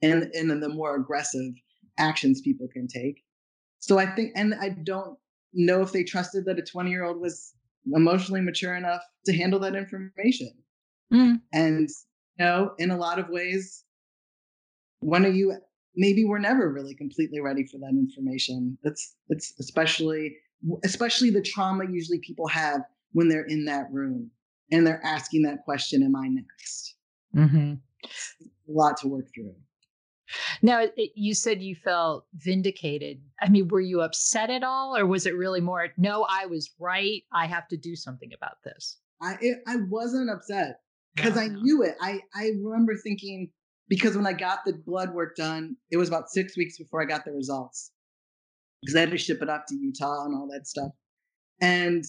And 0.03 0.25
and 0.35 0.63
the 0.63 0.69
more 0.69 0.97
aggressive 0.97 1.53
actions 1.99 2.43
people 2.43 2.69
can 2.73 2.87
take. 2.87 3.25
So 3.81 3.99
i 3.99 4.07
think 4.07 4.33
and 4.37 4.55
i 4.61 4.69
don't 4.69 5.19
know 5.53 5.81
if 5.81 5.93
they 5.93 6.05
trusted 6.05 6.45
that 6.45 6.59
a 6.59 6.63
20 6.63 6.91
year 6.91 7.05
old 7.05 7.21
was 7.21 7.55
emotionally 7.93 8.43
mature 8.43 8.75
enough 8.75 9.03
to 9.25 9.33
handle 9.33 9.61
that 9.61 9.75
information. 9.75 10.53
Mm. 11.13 11.41
and 11.53 11.89
know, 12.39 12.73
in 12.79 12.91
a 12.91 12.97
lot 12.97 13.19
of 13.19 13.29
ways, 13.29 13.85
when 15.01 15.25
are 15.25 15.31
you 15.31 15.57
maybe 15.97 16.25
we're 16.25 16.39
never 16.39 16.71
really 16.71 16.95
completely 16.95 17.41
ready 17.41 17.67
for 17.67 17.79
that 17.79 17.91
information. 17.91 18.79
That's 18.83 19.17
it's 19.29 19.55
especially 19.59 20.37
especially 20.85 21.31
the 21.31 21.43
trauma 21.43 21.85
usually 21.91 22.19
people 22.19 22.47
have 22.49 22.83
when 23.13 23.29
they're 23.29 23.47
in 23.47 23.65
that 23.65 23.87
room 23.91 24.31
and 24.71 24.87
they're 24.87 25.05
asking 25.05 25.43
that 25.43 25.65
question, 25.65 26.03
am 26.03 26.17
I 26.17 26.29
next? 26.29 26.95
Mm-hmm. 27.35 27.75
A 28.05 28.73
lot 28.73 28.97
to 28.99 29.09
work 29.09 29.27
through. 29.35 29.55
Now, 30.61 30.81
it, 30.81 31.13
you 31.15 31.35
said 31.35 31.63
you 31.63 31.77
felt 31.77 32.27
vindicated. 32.35 33.21
I 33.41 33.49
mean, 33.49 33.69
were 33.69 33.81
you 33.81 34.01
upset 34.01 34.51
at 34.51 34.65
all, 34.65 34.97
or 34.97 35.07
was 35.07 35.25
it 35.25 35.37
really 35.37 35.61
more, 35.61 35.89
no, 35.97 36.27
I 36.29 36.47
was 36.47 36.71
right. 36.81 37.23
I 37.33 37.47
have 37.47 37.69
to 37.69 37.77
do 37.77 37.95
something 37.95 38.31
about 38.35 38.57
this? 38.65 38.99
I 39.23 39.37
it, 39.41 39.59
I 39.69 39.77
wasn't 39.89 40.31
upset 40.31 40.81
because 41.17 41.37
I 41.37 41.49
knew 41.49 41.83
it. 41.83 41.97
I 42.01 42.21
I 42.35 42.51
remember 42.63 42.95
thinking 43.03 43.51
because 43.89 44.17
when 44.17 44.27
I 44.27 44.33
got 44.33 44.61
the 44.65 44.75
blood 44.75 45.15
work 45.15 45.37
done, 45.37 45.77
it 45.91 45.97
was 45.97 46.09
about 46.09 46.29
six 46.31 46.57
weeks 46.57 46.79
before 46.79 47.03
I 47.03 47.07
got 47.07 47.25
the 47.25 47.33
results 47.33 47.93
because 48.83 48.97
I 48.97 49.01
had 49.01 49.11
to 49.11 49.19
ship 49.19 49.43
it 49.43 49.49
up 49.49 49.65
to 49.69 49.77
Utah 49.77 50.25
and 50.25 50.35
all 50.35 50.49
that 50.53 50.67
stuff. 50.67 50.93
And 51.61 52.05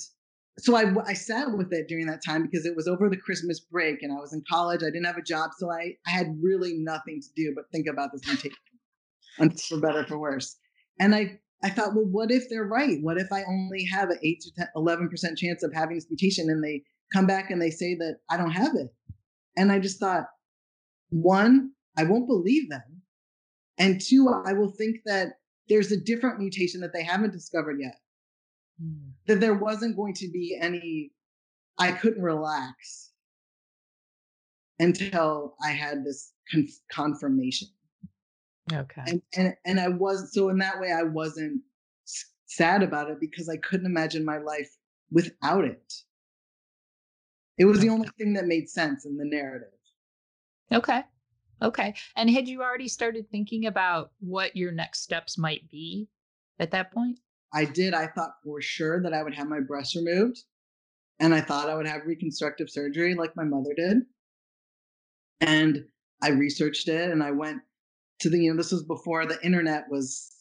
so 0.59 0.75
I, 0.75 0.91
I 1.05 1.13
sat 1.13 1.51
with 1.51 1.71
it 1.71 1.87
during 1.87 2.07
that 2.07 2.21
time 2.25 2.43
because 2.43 2.65
it 2.65 2.75
was 2.75 2.87
over 2.87 3.09
the 3.09 3.17
Christmas 3.17 3.59
break 3.59 4.01
and 4.01 4.11
I 4.11 4.15
was 4.19 4.33
in 4.33 4.43
college. 4.49 4.81
I 4.81 4.87
didn't 4.87 5.05
have 5.05 5.17
a 5.17 5.21
job. 5.21 5.51
So 5.57 5.71
I, 5.71 5.93
I 6.05 6.09
had 6.09 6.35
really 6.41 6.73
nothing 6.77 7.21
to 7.21 7.27
do 7.35 7.53
but 7.55 7.65
think 7.71 7.87
about 7.87 8.09
this 8.11 8.25
mutation, 8.25 8.57
for 9.69 9.79
better 9.79 10.05
for 10.05 10.17
worse. 10.17 10.57
And 10.99 11.13
I, 11.13 11.39
I 11.63 11.69
thought, 11.69 11.95
well, 11.95 12.05
what 12.05 12.31
if 12.31 12.49
they're 12.49 12.65
right? 12.65 12.97
What 13.01 13.17
if 13.17 13.31
I 13.31 13.43
only 13.43 13.85
have 13.85 14.09
an 14.09 14.17
8 14.21 14.39
to 14.41 14.51
10, 14.57 14.67
11% 14.75 15.37
chance 15.37 15.63
of 15.63 15.73
having 15.73 15.95
this 15.95 16.07
mutation 16.09 16.49
and 16.49 16.63
they 16.63 16.83
come 17.13 17.27
back 17.27 17.51
and 17.51 17.61
they 17.61 17.71
say 17.71 17.95
that 17.95 18.17
I 18.29 18.37
don't 18.37 18.51
have 18.51 18.75
it? 18.75 18.93
And 19.55 19.71
I 19.71 19.79
just 19.79 19.99
thought, 19.99 20.25
one, 21.09 21.71
I 21.97 22.03
won't 22.03 22.27
believe 22.27 22.69
them. 22.69 23.01
And 23.77 24.01
two, 24.01 24.29
I 24.45 24.53
will 24.53 24.71
think 24.71 24.97
that 25.05 25.33
there's 25.69 25.91
a 25.91 25.99
different 25.99 26.39
mutation 26.39 26.81
that 26.81 26.93
they 26.93 27.03
haven't 27.03 27.31
discovered 27.31 27.79
yet. 27.79 27.95
Mm. 28.83 29.11
That 29.27 29.39
there 29.39 29.53
wasn't 29.55 29.95
going 29.95 30.13
to 30.15 30.29
be 30.31 30.57
any, 30.59 31.11
I 31.77 31.91
couldn't 31.91 32.23
relax 32.23 33.11
until 34.79 35.55
I 35.63 35.71
had 35.71 36.03
this 36.03 36.33
con- 36.51 36.67
confirmation. 36.91 37.69
Okay. 38.73 39.01
And, 39.07 39.21
and 39.35 39.55
and 39.65 39.79
I 39.79 39.87
was 39.87 40.33
so 40.33 40.49
in 40.49 40.57
that 40.57 40.79
way 40.79 40.91
I 40.91 41.03
wasn't 41.03 41.61
sad 42.47 42.83
about 42.83 43.09
it 43.09 43.17
because 43.19 43.47
I 43.49 43.57
couldn't 43.57 43.85
imagine 43.85 44.25
my 44.25 44.39
life 44.39 44.69
without 45.11 45.63
it. 45.63 45.93
It 47.57 47.65
was 47.65 47.79
the 47.79 47.89
only 47.89 48.09
thing 48.17 48.33
that 48.33 48.45
made 48.45 48.69
sense 48.69 49.05
in 49.05 49.17
the 49.17 49.25
narrative. 49.25 49.69
Okay. 50.71 51.01
Okay. 51.61 51.95
And 52.15 52.29
had 52.29 52.47
you 52.47 52.61
already 52.61 52.87
started 52.87 53.29
thinking 53.31 53.65
about 53.65 54.11
what 54.19 54.55
your 54.55 54.71
next 54.71 55.01
steps 55.01 55.37
might 55.37 55.69
be 55.69 56.07
at 56.59 56.71
that 56.71 56.91
point? 56.91 57.19
I 57.53 57.65
did. 57.65 57.93
I 57.93 58.07
thought 58.07 58.35
for 58.43 58.61
sure 58.61 59.01
that 59.01 59.13
I 59.13 59.23
would 59.23 59.33
have 59.33 59.47
my 59.47 59.59
breast 59.59 59.95
removed. 59.95 60.43
And 61.19 61.33
I 61.33 61.41
thought 61.41 61.69
I 61.69 61.75
would 61.75 61.87
have 61.87 62.05
reconstructive 62.05 62.69
surgery 62.69 63.15
like 63.15 63.35
my 63.35 63.43
mother 63.43 63.73
did. 63.75 63.97
And 65.41 65.85
I 66.21 66.29
researched 66.29 66.87
it 66.89 67.09
and 67.09 67.23
I 67.23 67.31
went 67.31 67.61
to 68.19 68.29
the, 68.29 68.39
you 68.39 68.51
know, 68.51 68.57
this 68.57 68.71
was 68.71 68.83
before 68.83 69.25
the 69.25 69.43
internet 69.43 69.85
was 69.89 70.31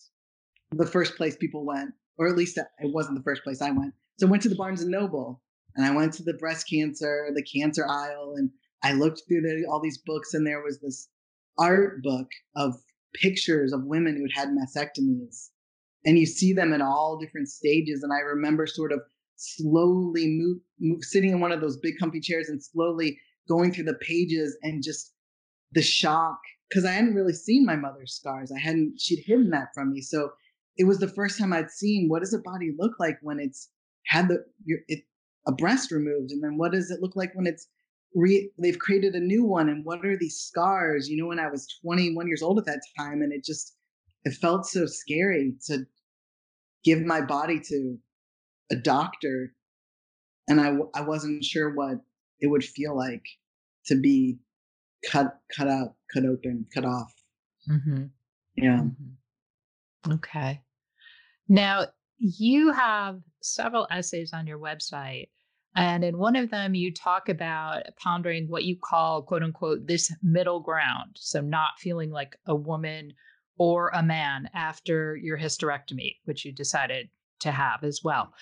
the 0.72 0.86
first 0.86 1.16
place 1.16 1.36
people 1.36 1.64
went, 1.64 1.92
or 2.18 2.28
at 2.28 2.36
least 2.36 2.58
it 2.58 2.66
wasn't 2.82 3.16
the 3.16 3.22
first 3.22 3.42
place 3.42 3.62
I 3.62 3.70
went. 3.70 3.94
So 4.18 4.26
I 4.26 4.30
went 4.30 4.42
to 4.42 4.48
the 4.48 4.54
Barnes 4.54 4.82
and 4.82 4.90
Noble 4.90 5.40
and 5.76 5.84
I 5.84 5.94
went 5.94 6.12
to 6.14 6.22
the 6.22 6.34
breast 6.34 6.68
cancer, 6.68 7.28
the 7.34 7.42
cancer 7.42 7.86
aisle, 7.88 8.34
and 8.36 8.50
I 8.82 8.92
looked 8.92 9.22
through 9.28 9.42
the, 9.42 9.66
all 9.70 9.80
these 9.80 9.98
books, 9.98 10.34
and 10.34 10.46
there 10.46 10.62
was 10.62 10.80
this 10.80 11.08
art 11.58 12.02
book 12.02 12.28
of 12.56 12.74
pictures 13.14 13.72
of 13.72 13.84
women 13.84 14.16
who 14.16 14.26
had 14.34 14.48
mastectomies. 14.48 15.48
And 16.04 16.18
you 16.18 16.26
see 16.26 16.52
them 16.52 16.72
in 16.72 16.82
all 16.82 17.18
different 17.18 17.48
stages. 17.48 18.02
And 18.02 18.12
I 18.12 18.18
remember 18.18 18.66
sort 18.66 18.92
of 18.92 19.00
slowly 19.36 20.28
move, 20.28 20.58
move, 20.78 21.02
sitting 21.02 21.30
in 21.30 21.40
one 21.40 21.52
of 21.52 21.60
those 21.60 21.78
big 21.78 21.94
comfy 21.98 22.20
chairs 22.20 22.48
and 22.48 22.62
slowly 22.62 23.18
going 23.48 23.72
through 23.72 23.84
the 23.84 23.94
pages 23.94 24.56
and 24.62 24.82
just 24.82 25.12
the 25.72 25.82
shock 25.82 26.38
because 26.68 26.84
I 26.84 26.92
hadn't 26.92 27.14
really 27.14 27.32
seen 27.32 27.64
my 27.64 27.76
mother's 27.76 28.14
scars. 28.14 28.50
I 28.50 28.58
hadn't, 28.58 28.98
she'd 28.98 29.24
hidden 29.24 29.50
that 29.50 29.68
from 29.74 29.92
me. 29.92 30.00
So 30.00 30.30
it 30.76 30.84
was 30.84 30.98
the 30.98 31.08
first 31.08 31.38
time 31.38 31.52
I'd 31.52 31.70
seen 31.70 32.08
what 32.08 32.20
does 32.20 32.34
a 32.34 32.38
body 32.38 32.72
look 32.76 32.98
like 32.98 33.18
when 33.22 33.38
it's 33.38 33.70
had 34.06 34.28
the, 34.28 34.44
your, 34.64 34.80
it, 34.88 35.00
a 35.46 35.52
breast 35.52 35.90
removed? 35.90 36.30
And 36.30 36.42
then 36.42 36.56
what 36.58 36.72
does 36.72 36.90
it 36.90 37.00
look 37.00 37.16
like 37.16 37.34
when 37.34 37.46
it's 37.46 37.68
re, 38.16 38.50
they've 38.58 38.78
created 38.78 39.14
a 39.14 39.20
new 39.20 39.44
one 39.44 39.68
and 39.68 39.84
what 39.84 40.04
are 40.04 40.16
these 40.16 40.40
scars 40.40 41.08
you 41.08 41.16
know 41.16 41.28
when 41.28 41.38
i 41.38 41.48
was 41.48 41.66
21 41.82 42.26
years 42.26 42.42
old 42.42 42.58
at 42.58 42.64
that 42.64 42.80
time 42.98 43.22
and 43.22 43.32
it 43.32 43.44
just 43.44 43.76
it 44.24 44.32
felt 44.34 44.66
so 44.66 44.86
scary 44.86 45.54
to 45.66 45.84
give 46.82 47.00
my 47.02 47.20
body 47.20 47.60
to 47.60 47.96
a 48.72 48.76
doctor 48.76 49.52
and 50.48 50.60
i 50.60 50.74
i 50.94 51.00
wasn't 51.00 51.44
sure 51.44 51.74
what 51.74 51.98
it 52.40 52.48
would 52.48 52.64
feel 52.64 52.96
like 52.96 53.24
to 53.84 53.94
be 53.94 54.38
cut 55.08 55.38
cut 55.54 55.68
out 55.68 55.94
cut 56.12 56.24
open 56.24 56.66
cut 56.74 56.84
off 56.84 57.12
mm-hmm. 57.70 58.04
yeah 58.56 58.80
mm-hmm. 58.80 60.12
okay 60.12 60.60
now 61.48 61.86
you 62.18 62.72
have 62.72 63.20
several 63.42 63.86
essays 63.90 64.32
on 64.32 64.46
your 64.46 64.58
website 64.58 65.28
and 65.76 66.04
in 66.04 66.18
one 66.18 66.36
of 66.36 66.50
them, 66.50 66.74
you 66.74 66.92
talk 66.92 67.28
about 67.28 67.82
pondering 67.96 68.48
what 68.48 68.64
you 68.64 68.76
call, 68.82 69.22
quote 69.22 69.42
unquote, 69.42 69.86
this 69.86 70.12
middle 70.22 70.60
ground. 70.60 71.16
So, 71.16 71.40
not 71.40 71.78
feeling 71.78 72.10
like 72.10 72.36
a 72.46 72.54
woman 72.54 73.12
or 73.58 73.90
a 73.94 74.02
man 74.02 74.48
after 74.54 75.16
your 75.16 75.38
hysterectomy, 75.38 76.16
which 76.24 76.44
you 76.44 76.52
decided 76.52 77.08
to 77.40 77.50
have 77.50 77.84
as 77.84 78.00
well. 78.02 78.32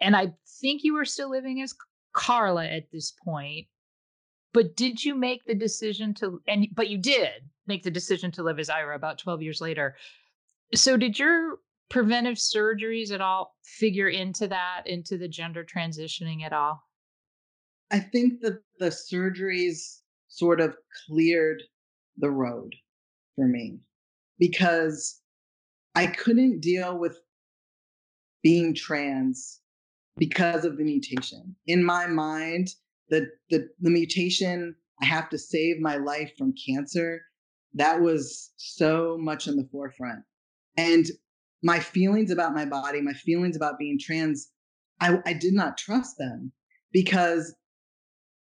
And 0.00 0.16
I 0.16 0.32
think 0.60 0.82
you 0.82 0.94
were 0.94 1.04
still 1.04 1.30
living 1.30 1.62
as 1.62 1.74
Carla 2.12 2.66
at 2.66 2.90
this 2.92 3.12
point. 3.24 3.66
But 4.52 4.76
did 4.76 5.04
you 5.04 5.14
make 5.14 5.44
the 5.44 5.54
decision 5.54 6.14
to, 6.14 6.40
and 6.48 6.68
but 6.74 6.88
you 6.88 6.98
did 6.98 7.42
make 7.68 7.84
the 7.84 7.90
decision 7.90 8.32
to 8.32 8.42
live 8.42 8.58
as 8.58 8.70
Ira 8.70 8.96
about 8.96 9.18
12 9.18 9.42
years 9.42 9.60
later. 9.60 9.94
So, 10.74 10.96
did 10.96 11.18
your 11.18 11.58
preventive 11.88 12.36
surgeries 12.36 13.12
at 13.12 13.20
all 13.20 13.54
figure 13.64 14.08
into 14.08 14.48
that, 14.48 14.82
into 14.86 15.16
the 15.16 15.28
gender 15.28 15.64
transitioning 15.64 16.42
at 16.42 16.52
all? 16.52 16.82
I 17.90 18.00
think 18.00 18.40
that 18.42 18.60
the 18.78 18.90
surgeries 18.90 20.00
sort 20.28 20.60
of 20.60 20.76
cleared 21.06 21.62
the 22.18 22.30
road 22.30 22.74
for 23.34 23.46
me 23.46 23.78
because 24.38 25.20
I 25.94 26.06
couldn't 26.06 26.60
deal 26.60 26.98
with 26.98 27.18
being 28.42 28.74
trans 28.74 29.60
because 30.16 30.64
of 30.64 30.76
the 30.76 30.84
mutation. 30.84 31.56
In 31.66 31.82
my 31.82 32.06
mind, 32.06 32.68
the, 33.08 33.28
the, 33.50 33.68
the 33.80 33.90
mutation, 33.90 34.74
I 35.00 35.06
have 35.06 35.30
to 35.30 35.38
save 35.38 35.80
my 35.80 35.96
life 35.96 36.32
from 36.36 36.52
cancer, 36.66 37.22
that 37.74 38.00
was 38.00 38.52
so 38.56 39.16
much 39.18 39.46
in 39.46 39.56
the 39.56 39.68
forefront. 39.70 40.20
And 40.76 41.06
my 41.62 41.78
feelings 41.78 42.30
about 42.30 42.54
my 42.54 42.64
body, 42.64 43.00
my 43.00 43.12
feelings 43.12 43.56
about 43.56 43.78
being 43.78 43.98
trans, 44.00 44.50
I, 45.00 45.18
I 45.26 45.32
did 45.32 45.54
not 45.54 45.76
trust 45.76 46.18
them 46.18 46.52
because 46.92 47.54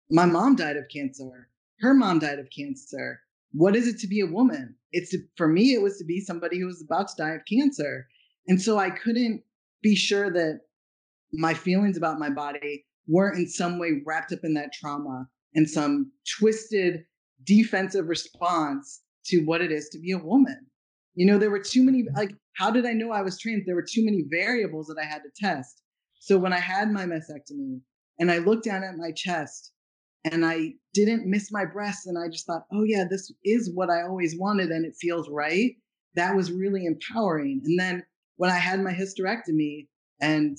my 0.10 0.26
mom 0.26 0.56
died 0.56 0.78
of 0.78 0.86
cancer. 0.94 1.50
Her 1.80 1.94
mom 1.94 2.20
died 2.20 2.40
of 2.40 2.50
cancer. 2.56 3.20
What 3.52 3.76
is 3.76 3.88
it 3.88 4.00
to 4.00 4.08
be 4.08 4.20
a 4.20 4.28
woman? 4.28 4.76
It's 4.92 5.12
to, 5.12 5.20
for 5.38 5.48
me, 5.48 5.74
it 5.74 5.82
was 5.82 5.98
to 5.98 6.06
be 6.06 6.20
somebody 6.20 6.60
who 6.60 6.66
was 6.68 6.84
about 6.84 7.08
to 7.10 7.16
die 7.18 7.32
of 7.32 7.42
cancer. 7.52 8.08
And 8.48 8.62
so 8.62 8.78
I 8.78 8.90
couldn't 8.90 9.44
be 9.82 9.96
sure 9.96 10.32
that 10.32 10.62
my 11.32 11.54
feelings 11.54 11.98
about 11.98 12.20
my 12.20 12.30
body 12.30 12.86
weren't 13.08 13.38
in 13.38 13.48
some 13.48 13.80
way 13.80 14.02
wrapped 14.06 14.32
up 14.32 14.40
in 14.44 14.54
that 14.56 14.74
trauma 14.74 15.28
and 15.56 15.70
some 15.70 16.12
twisted 16.38 17.06
defensive 17.44 18.08
response 18.08 19.02
to 19.26 19.40
what 19.46 19.62
it 19.62 19.72
is 19.72 19.90
to 19.90 20.00
be 20.00 20.12
a 20.12 20.18
woman. 20.18 20.66
You 21.16 21.26
know, 21.26 21.38
there 21.38 21.52
were 21.52 21.60
too 21.60 21.84
many, 21.84 22.06
like, 22.16 22.36
how 22.60 22.70
did 22.70 22.86
I 22.86 22.92
know 22.92 23.12
I 23.12 23.22
was 23.22 23.40
trans? 23.40 23.66
There 23.66 23.76
were 23.76 23.86
too 23.90 24.04
many 24.04 24.26
variables 24.30 24.88
that 24.88 24.98
I 25.02 25.06
had 25.06 25.22
to 25.24 25.30
test. 25.34 25.82
So 26.20 26.38
when 26.38 26.52
I 26.52 26.60
had 26.60 26.92
my 26.92 27.06
mastectomy 27.06 27.80
and 28.20 28.30
I 28.30 28.40
looked 28.40 28.66
down 28.66 28.84
at 28.84 28.98
my 28.98 29.14
chest 29.16 29.72
and 30.26 30.46
I 30.46 30.74
didn't 30.94 31.26
miss 31.26 31.54
my 31.54 31.64
breasts 31.64 32.06
and 32.06 32.18
I 32.18 32.28
just 32.30 32.46
thought, 32.46 32.66
oh, 32.74 32.84
yeah, 32.84 33.06
this 33.10 33.32
is 33.46 33.72
what 33.74 33.90
I 33.90 34.02
always 34.02 34.38
wanted 34.38 34.72
and 34.72 34.86
it 34.86 34.98
feels 35.00 35.30
right. 35.30 35.72
That 36.16 36.36
was 36.36 36.52
really 36.52 36.86
empowering. 36.86 37.62
And 37.64 37.80
then 37.80 38.04
when 38.36 38.50
I 38.50 38.58
had 38.58 38.82
my 38.82 38.94
hysterectomy, 38.94 39.88
and 40.20 40.58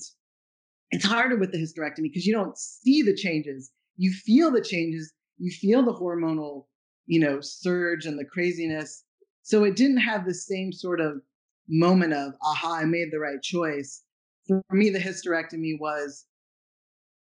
it's 0.89 1.05
harder 1.05 1.37
with 1.37 1.51
the 1.51 1.59
hysterectomy 1.59 2.03
because 2.03 2.25
you 2.25 2.33
don't 2.33 2.57
see 2.57 3.03
the 3.03 3.15
changes, 3.15 3.69
you 3.97 4.11
feel 4.11 4.49
the 4.49 4.61
changes, 4.61 5.13
you 5.37 5.51
feel 5.51 5.83
the 5.83 5.93
hormonal, 5.93 6.65
you 7.05 7.19
know, 7.19 7.41
surge 7.41 8.07
and 8.07 8.17
the 8.17 8.25
craziness 8.25 9.03
so 9.43 9.63
it 9.63 9.75
didn't 9.75 9.97
have 9.97 10.25
the 10.25 10.33
same 10.33 10.71
sort 10.71 11.01
of 11.01 11.21
moment 11.69 12.13
of, 12.13 12.33
aha, 12.43 12.79
I 12.81 12.85
made 12.85 13.09
the 13.11 13.19
right 13.19 13.41
choice. 13.41 14.03
For 14.47 14.61
me, 14.71 14.89
the 14.89 14.99
hysterectomy 14.99 15.79
was 15.79 16.25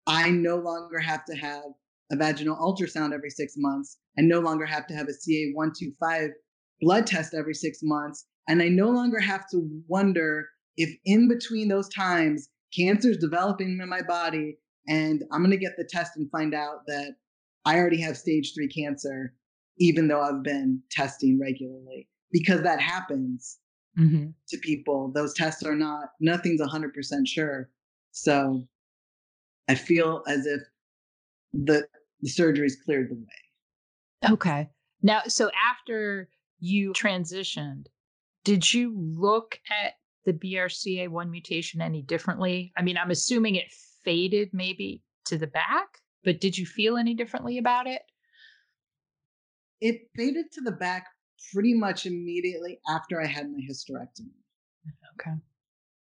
I 0.06 0.30
no 0.30 0.56
longer 0.56 0.98
have 0.98 1.24
to 1.26 1.34
have 1.36 1.64
a 2.10 2.16
vaginal 2.16 2.56
ultrasound 2.56 3.12
every 3.12 3.30
six 3.30 3.54
months. 3.56 3.98
I 4.18 4.22
no 4.22 4.40
longer 4.40 4.66
have 4.66 4.86
to 4.88 4.94
have 4.94 5.08
a 5.08 5.12
CA125 5.12 6.30
blood 6.80 7.06
test 7.06 7.34
every 7.34 7.54
six 7.54 7.80
months. 7.82 8.26
And 8.48 8.62
I 8.62 8.68
no 8.68 8.88
longer 8.88 9.20
have 9.20 9.48
to 9.50 9.68
wonder 9.86 10.48
if 10.76 10.90
in 11.04 11.28
between 11.28 11.68
those 11.68 11.88
times, 11.88 12.48
cancer 12.76 13.10
is 13.10 13.18
developing 13.18 13.78
in 13.80 13.88
my 13.88 14.02
body 14.02 14.58
and 14.88 15.22
I'm 15.30 15.40
going 15.40 15.50
to 15.50 15.56
get 15.56 15.76
the 15.76 15.88
test 15.88 16.16
and 16.16 16.30
find 16.30 16.54
out 16.54 16.86
that 16.86 17.14
I 17.64 17.76
already 17.76 18.00
have 18.00 18.16
stage 18.16 18.52
three 18.54 18.68
cancer 18.68 19.34
even 19.78 20.08
though 20.08 20.20
I've 20.20 20.42
been 20.42 20.82
testing 20.90 21.38
regularly 21.40 22.08
because 22.32 22.62
that 22.62 22.80
happens 22.80 23.58
mm-hmm. 24.00 24.26
to 24.48 24.58
people. 24.58 25.10
Those 25.12 25.34
tests 25.34 25.62
are 25.62 25.74
not, 25.74 26.10
nothing's 26.20 26.60
100% 26.60 26.92
sure. 27.26 27.68
So 28.12 28.64
I 29.68 29.74
feel 29.74 30.22
as 30.26 30.46
if 30.46 30.62
the 31.52 31.86
the 32.22 32.28
surgeries 32.28 32.74
cleared 32.84 33.10
the 33.10 33.14
way. 33.14 34.32
Okay. 34.32 34.68
Now, 35.02 35.22
so 35.26 35.50
after 35.70 36.28
you 36.58 36.92
transitioned, 36.92 37.86
did 38.44 38.72
you 38.72 38.94
look 38.96 39.58
at 39.70 39.94
the 40.26 40.32
BRCA1 40.32 41.30
mutation 41.30 41.80
any 41.80 42.02
differently? 42.02 42.72
I 42.76 42.82
mean, 42.82 42.98
I'm 42.98 43.10
assuming 43.10 43.54
it 43.54 43.72
faded 44.04 44.50
maybe 44.52 45.02
to 45.26 45.38
the 45.38 45.46
back, 45.46 45.86
but 46.24 46.40
did 46.40 46.58
you 46.58 46.66
feel 46.66 46.96
any 46.96 47.14
differently 47.14 47.58
about 47.58 47.86
it? 47.86 48.02
It 49.80 50.10
faded 50.14 50.52
to 50.52 50.60
the 50.60 50.72
back 50.72 51.06
pretty 51.52 51.74
much 51.74 52.06
immediately 52.06 52.78
after 52.88 53.20
I 53.20 53.26
had 53.26 53.50
my 53.50 53.60
hysterectomy. 53.68 54.32
Okay. 55.20 55.36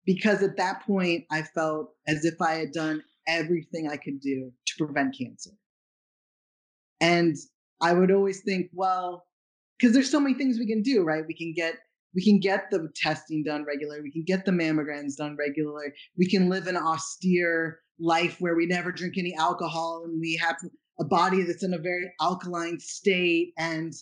Because 0.07 0.43
at 0.43 0.57
that 0.57 0.83
point, 0.87 1.25
I 1.31 1.43
felt 1.43 1.91
as 2.07 2.25
if 2.25 2.41
I 2.41 2.55
had 2.55 2.73
done 2.73 3.03
everything 3.27 3.89
I 3.89 3.97
could 3.97 4.21
do 4.21 4.53
to 4.67 4.85
prevent 4.85 5.17
cancer. 5.19 5.51
And 7.01 7.37
I 7.81 7.93
would 7.93 8.11
always 8.11 8.43
think, 8.43 8.71
well, 8.73 9.27
because 9.79 9.95
there's 9.95 10.11
so 10.11 10.21
many 10.21 10.35
things 10.35 10.59
we 10.59 10.67
can 10.67 10.83
do, 10.83 11.03
right? 11.03 11.25
We 11.27 11.35
can 11.35 11.53
get 11.55 11.75
we 12.15 12.25
can 12.25 12.39
get 12.39 12.71
the 12.71 12.89
testing 12.95 13.43
done 13.43 13.65
regularly. 13.65 14.01
We 14.03 14.13
can 14.13 14.23
get 14.25 14.45
the 14.45 14.53
mammograms 14.53 15.17
done 15.17 15.37
regularly. 15.37 15.89
We 16.17 16.29
can 16.29 16.49
live 16.49 16.69
an 16.69 16.77
austere 16.77 17.81
life 17.99 18.37
where 18.39 18.55
we 18.55 18.67
never 18.67 18.93
drink 18.93 19.15
any 19.19 19.35
alcohol 19.35 20.05
and 20.05 20.21
we 20.21 20.39
have 20.41 20.57
a 21.01 21.05
body 21.05 21.43
that's 21.43 21.65
in 21.65 21.75
a 21.75 21.79
very 21.79 22.13
alkaline 22.21 22.79
state 22.79 23.53
and 23.59 23.93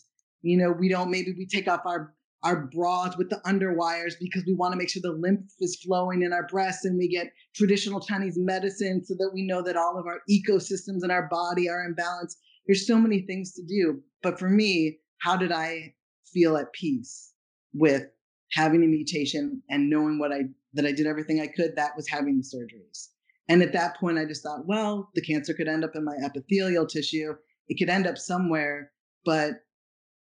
you 0.43 0.57
know 0.57 0.71
we 0.71 0.89
don't 0.89 1.11
maybe 1.11 1.35
we 1.37 1.47
take 1.47 1.69
off 1.69 1.81
our 1.87 2.15
our 2.45 2.67
bras 2.67 3.17
with 3.17 3.31
the 3.31 3.41
underwires 3.47 4.15
because 4.21 4.43
we 4.47 4.55
want 4.55 4.73
to 4.73 4.79
make 4.79 4.91
sure 4.91 5.03
the 5.03 5.13
lymph 5.13 5.53
is 5.61 5.77
flowing 5.77 6.23
in 6.23 6.33
our 6.33 6.47
breasts 6.49 6.85
and 6.85 6.99
we 6.99 7.09
get 7.09 7.33
traditional 7.55 8.01
chinese 8.01 8.37
medicine 8.39 9.05
so 9.05 9.15
that 9.15 9.31
we 9.33 9.47
know 9.47 9.63
that 9.63 9.77
all 9.77 9.99
of 9.99 10.07
our 10.07 10.21
ecosystems 10.31 11.05
in 11.05 11.11
our 11.11 11.29
body 11.29 11.69
are 11.69 11.85
in 11.85 11.95
balance 11.95 12.37
there's 12.67 12.87
so 12.87 12.99
many 12.99 13.23
things 13.23 13.53
to 13.53 13.63
do 13.63 14.01
but 14.23 14.39
for 14.39 14.49
me 14.49 14.99
how 15.19 15.37
did 15.37 15.53
i 15.53 15.93
feel 16.33 16.57
at 16.57 16.73
peace 16.73 17.33
with 17.75 18.07
having 18.53 18.83
a 18.83 18.87
mutation 18.87 19.63
and 19.71 19.89
knowing 19.89 20.19
what 20.19 20.33
i 20.33 20.43
that 20.75 20.87
i 20.87 20.93
did 20.93 21.07
everything 21.07 21.41
i 21.41 21.47
could 21.47 21.77
that 21.77 21.97
was 21.97 22.09
having 22.09 22.37
the 22.37 22.43
surgeries 22.43 23.09
and 23.49 23.63
at 23.63 23.73
that 23.73 23.99
point, 23.99 24.19
I 24.19 24.25
just 24.25 24.43
thought, 24.43 24.67
well, 24.67 25.11
the 25.15 25.21
cancer 25.21 25.53
could 25.53 25.69
end 25.69 25.85
up 25.85 25.95
in 25.95 26.05
my 26.05 26.17
epithelial 26.25 26.87
tissue. 26.87 27.35
It 27.69 27.79
could 27.79 27.91
end 27.91 28.07
up 28.07 28.19
somewhere, 28.19 28.93
but 29.25 29.55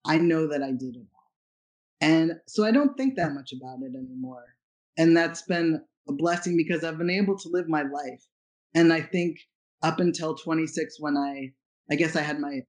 I 0.04 0.18
know 0.18 0.48
that 0.48 0.62
I 0.62 0.72
did 0.72 0.96
it 0.96 1.06
all. 1.14 1.30
And 2.00 2.32
so 2.46 2.64
I 2.64 2.72
don't 2.72 2.96
think 2.96 3.16
that 3.16 3.32
much 3.32 3.52
about 3.52 3.78
it 3.82 3.96
anymore. 3.96 4.56
And 4.98 5.16
that's 5.16 5.42
been 5.42 5.80
a 6.08 6.12
blessing 6.12 6.56
because 6.56 6.84
I've 6.84 6.98
been 6.98 7.10
able 7.10 7.38
to 7.38 7.48
live 7.48 7.68
my 7.68 7.82
life. 7.82 8.26
And 8.74 8.92
I 8.92 9.00
think 9.00 9.38
up 9.82 10.00
until 10.00 10.34
26, 10.34 10.96
when 10.98 11.16
I, 11.16 11.52
I 11.90 11.96
guess 11.96 12.16
I 12.16 12.22
had 12.22 12.40
my 12.40 12.60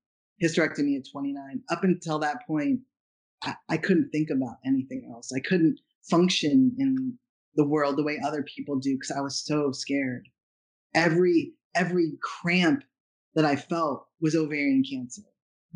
hysterectomy 0.44 0.98
at 0.98 1.10
29, 1.12 1.62
up 1.70 1.84
until 1.84 2.20
that 2.20 2.46
point, 2.46 2.82
I, 3.44 3.56
I 3.70 3.78
couldn't 3.78 4.10
think 4.12 4.30
about 4.30 4.58
anything 4.66 5.10
else. 5.12 5.32
I 5.36 5.40
couldn't 5.40 5.80
function 6.10 6.76
in 6.78 7.18
the 7.56 7.68
world 7.68 7.98
the 7.98 8.04
way 8.04 8.20
other 8.24 8.44
people 8.44 8.78
do 8.78 8.96
because 8.96 9.16
I 9.16 9.22
was 9.22 9.44
so 9.44 9.72
scared 9.72 10.28
every 10.96 11.54
every 11.76 12.14
cramp 12.22 12.84
that 13.36 13.46
I 13.46 13.56
felt 13.56 14.06
was 14.22 14.36
ovarian 14.36 14.84
cancer. 14.90 15.24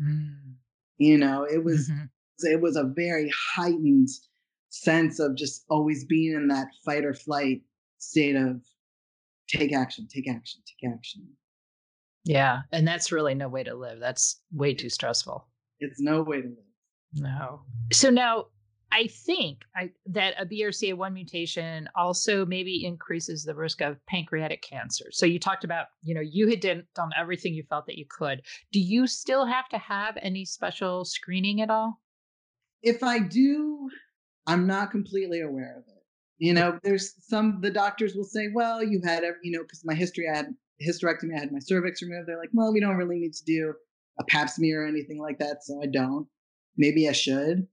Mm. 0.00 0.54
You 0.98 1.18
know, 1.18 1.44
it 1.44 1.64
was 1.64 1.88
mm-hmm. 1.88 2.04
it 2.40 2.60
was 2.60 2.76
a 2.76 2.84
very 2.84 3.32
heightened 3.54 4.08
sense 4.70 5.18
of 5.18 5.36
just 5.36 5.64
always 5.70 6.04
being 6.04 6.34
in 6.34 6.48
that 6.48 6.68
fight 6.84 7.04
or 7.04 7.14
flight 7.14 7.62
state 7.98 8.36
of 8.36 8.62
take 9.48 9.72
action, 9.72 10.06
take 10.12 10.28
action, 10.28 10.60
take 10.66 10.92
action. 10.92 11.26
Yeah, 12.24 12.60
and 12.72 12.86
that's 12.86 13.10
really 13.12 13.34
no 13.34 13.48
way 13.48 13.62
to 13.64 13.74
live. 13.74 14.00
That's 14.00 14.40
way 14.52 14.74
too 14.74 14.90
stressful. 14.90 15.46
It's 15.80 16.00
no 16.00 16.22
way 16.22 16.42
to 16.42 16.48
live. 16.48 16.56
No. 17.14 17.62
So 17.92 18.10
now 18.10 18.46
I 18.90 19.06
think 19.06 19.58
I, 19.76 19.90
that 20.06 20.34
a 20.38 20.46
BRCA1 20.46 21.12
mutation 21.12 21.88
also 21.94 22.46
maybe 22.46 22.84
increases 22.84 23.44
the 23.44 23.54
risk 23.54 23.80
of 23.80 24.04
pancreatic 24.06 24.62
cancer. 24.62 25.06
So 25.10 25.26
you 25.26 25.38
talked 25.38 25.64
about, 25.64 25.86
you 26.02 26.14
know, 26.14 26.22
you 26.22 26.48
had 26.48 26.60
done, 26.60 26.84
done 26.94 27.10
everything 27.18 27.54
you 27.54 27.64
felt 27.68 27.86
that 27.86 27.98
you 27.98 28.06
could. 28.08 28.42
Do 28.72 28.80
you 28.80 29.06
still 29.06 29.44
have 29.46 29.68
to 29.70 29.78
have 29.78 30.16
any 30.22 30.44
special 30.44 31.04
screening 31.04 31.60
at 31.60 31.70
all? 31.70 32.00
If 32.82 33.02
I 33.02 33.18
do, 33.18 33.90
I'm 34.46 34.66
not 34.66 34.90
completely 34.90 35.42
aware 35.42 35.76
of 35.76 35.84
it. 35.88 36.02
You 36.38 36.54
know, 36.54 36.78
there's 36.82 37.14
some 37.26 37.60
the 37.60 37.70
doctors 37.70 38.14
will 38.14 38.24
say, 38.24 38.48
well, 38.54 38.82
you've 38.82 39.04
had, 39.04 39.24
every, 39.24 39.40
you 39.42 39.52
know, 39.52 39.64
because 39.64 39.84
my 39.84 39.94
history, 39.94 40.26
I 40.32 40.36
had 40.36 40.54
hysterectomy, 40.80 41.36
I 41.36 41.40
had 41.40 41.52
my 41.52 41.58
cervix 41.58 42.00
removed. 42.00 42.28
They're 42.28 42.38
like, 42.38 42.50
well, 42.52 42.72
we 42.72 42.80
don't 42.80 42.96
really 42.96 43.18
need 43.18 43.34
to 43.34 43.44
do 43.44 43.74
a 44.20 44.24
pap 44.24 44.48
smear 44.48 44.84
or 44.84 44.86
anything 44.86 45.20
like 45.20 45.38
that, 45.40 45.64
so 45.64 45.82
I 45.82 45.86
don't. 45.86 46.26
Maybe 46.76 47.08
I 47.08 47.12
should 47.12 47.66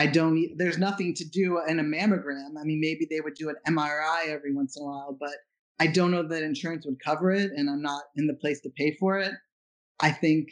I 0.00 0.06
don't, 0.06 0.56
there's 0.56 0.78
nothing 0.78 1.12
to 1.16 1.28
do 1.28 1.60
in 1.68 1.78
a 1.78 1.82
mammogram. 1.82 2.58
I 2.58 2.64
mean, 2.64 2.80
maybe 2.80 3.06
they 3.10 3.20
would 3.20 3.34
do 3.34 3.50
an 3.50 3.56
MRI 3.68 4.28
every 4.28 4.54
once 4.54 4.74
in 4.74 4.82
a 4.82 4.86
while, 4.86 5.14
but 5.20 5.34
I 5.78 5.88
don't 5.88 6.10
know 6.10 6.26
that 6.26 6.42
insurance 6.42 6.86
would 6.86 7.04
cover 7.04 7.30
it 7.30 7.50
and 7.54 7.68
I'm 7.68 7.82
not 7.82 8.04
in 8.16 8.26
the 8.26 8.32
place 8.32 8.62
to 8.62 8.70
pay 8.70 8.96
for 8.98 9.18
it. 9.18 9.32
I 10.00 10.10
think 10.10 10.48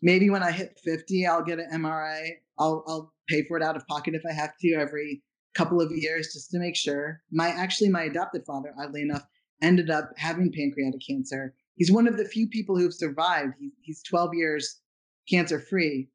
maybe 0.00 0.30
when 0.30 0.44
I 0.44 0.52
hit 0.52 0.78
50, 0.84 1.26
I'll 1.26 1.42
get 1.42 1.58
an 1.58 1.70
MRI. 1.74 2.28
I'll, 2.56 2.84
I'll 2.86 3.12
pay 3.28 3.44
for 3.48 3.56
it 3.56 3.64
out 3.64 3.74
of 3.74 3.84
pocket 3.88 4.14
if 4.14 4.22
I 4.24 4.32
have 4.32 4.52
to 4.60 4.74
every 4.74 5.24
couple 5.56 5.80
of 5.80 5.90
years 5.90 6.32
just 6.32 6.52
to 6.52 6.60
make 6.60 6.76
sure. 6.76 7.20
My, 7.32 7.48
actually, 7.48 7.88
my 7.88 8.04
adopted 8.04 8.44
father, 8.46 8.72
oddly 8.80 9.02
enough, 9.02 9.26
ended 9.60 9.90
up 9.90 10.12
having 10.18 10.52
pancreatic 10.52 11.00
cancer. 11.04 11.52
He's 11.74 11.90
one 11.90 12.06
of 12.06 12.16
the 12.16 12.26
few 12.26 12.46
people 12.46 12.78
who've 12.78 12.94
survived. 12.94 13.54
He's, 13.58 13.72
he's 13.82 14.02
12 14.04 14.34
years 14.34 14.80
cancer 15.28 15.58
free. 15.58 16.10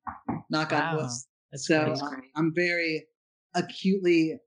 Knock 0.50 0.72
wow. 0.72 0.92
on 0.92 0.96
wood. 0.96 1.12
That's 1.54 1.68
so 1.68 1.86
great. 1.86 2.02
Um, 2.02 2.22
I'm 2.36 2.54
very 2.54 3.06
acutely 3.54 4.40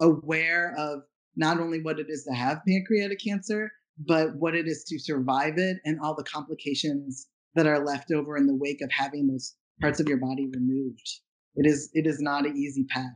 aware 0.00 0.74
of 0.78 1.02
not 1.36 1.60
only 1.60 1.82
what 1.82 2.00
it 2.00 2.06
is 2.08 2.24
to 2.24 2.32
have 2.32 2.62
pancreatic 2.66 3.20
cancer, 3.22 3.70
but 3.98 4.34
what 4.36 4.54
it 4.54 4.66
is 4.66 4.82
to 4.84 4.98
survive 4.98 5.58
it 5.58 5.76
and 5.84 6.00
all 6.00 6.14
the 6.14 6.24
complications 6.24 7.28
that 7.54 7.66
are 7.66 7.84
left 7.84 8.10
over 8.10 8.38
in 8.38 8.46
the 8.46 8.54
wake 8.54 8.80
of 8.80 8.90
having 8.90 9.28
those 9.28 9.54
parts 9.80 10.00
of 10.00 10.08
your 10.08 10.16
body 10.16 10.48
removed. 10.54 11.06
It 11.54 11.66
is 11.66 11.90
it 11.92 12.06
is 12.06 12.18
not 12.18 12.46
an 12.46 12.56
easy 12.56 12.84
path. 12.84 13.12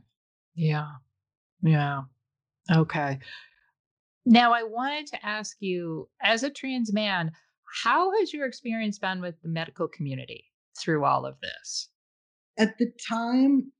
Yeah. 0.53 0.87
Yeah. 1.63 2.01
Okay. 2.71 3.17
Now 4.27 4.53
I 4.53 4.61
wanted 4.61 5.07
to 5.07 5.25
ask 5.25 5.57
you 5.59 6.07
as 6.21 6.43
a 6.43 6.51
trans 6.51 6.93
man, 6.93 7.31
how 7.83 8.11
has 8.19 8.31
your 8.31 8.45
experience 8.45 8.99
been 8.99 9.21
with 9.21 9.41
the 9.41 9.49
medical 9.49 9.87
community 9.87 10.45
through 10.79 11.03
all 11.03 11.25
of 11.25 11.39
this? 11.41 11.89
At 12.57 12.77
the 12.77 12.91
time, 13.09 13.71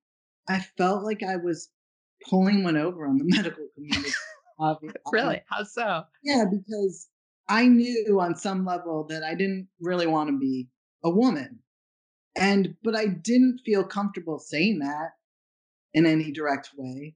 I 0.48 0.60
felt 0.78 1.04
like 1.04 1.24
I 1.24 1.36
was 1.36 1.70
pulling 2.30 2.64
one 2.64 2.78
over 2.78 3.08
on 3.08 3.18
the 3.18 3.26
medical 3.28 3.68
community. 3.76 4.12
Uh, 4.60 4.74
really? 5.12 5.40
How 5.48 5.62
so? 5.62 6.02
Yeah, 6.24 6.46
because 6.50 7.10
I 7.48 7.68
knew 7.68 8.18
on 8.20 8.36
some 8.36 8.66
level 8.66 9.06
that 9.08 9.22
I 9.22 9.36
didn't 9.36 9.68
really 9.80 10.08
want 10.08 10.32
to 10.32 10.40
be 10.40 10.68
a 11.04 11.12
woman. 11.12 11.60
And, 12.36 12.76
but 12.84 12.96
I 12.96 13.06
didn't 13.06 13.60
feel 13.64 13.84
comfortable 13.84 14.40
saying 14.40 14.80
that 14.80 15.12
in 15.94 16.08
any 16.08 16.32
direct 16.32 16.72
way. 16.76 17.14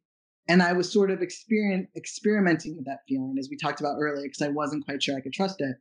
And 0.48 0.62
I 0.62 0.74
was 0.74 0.92
sort 0.92 1.10
of 1.10 1.24
experiment, 1.24 1.90
experimenting 1.96 2.76
with 2.76 2.86
that 2.86 3.00
feeling, 3.08 3.36
as 3.40 3.48
we 3.50 3.58
talked 3.58 3.80
about 3.80 3.98
earlier, 4.00 4.28
because 4.28 4.44
I 4.44 4.50
wasn't 4.50 4.86
quite 4.86 5.02
sure 5.02 5.18
I 5.18 5.22
could 5.22 5.34
trust 5.34 5.62
it. 5.62 5.78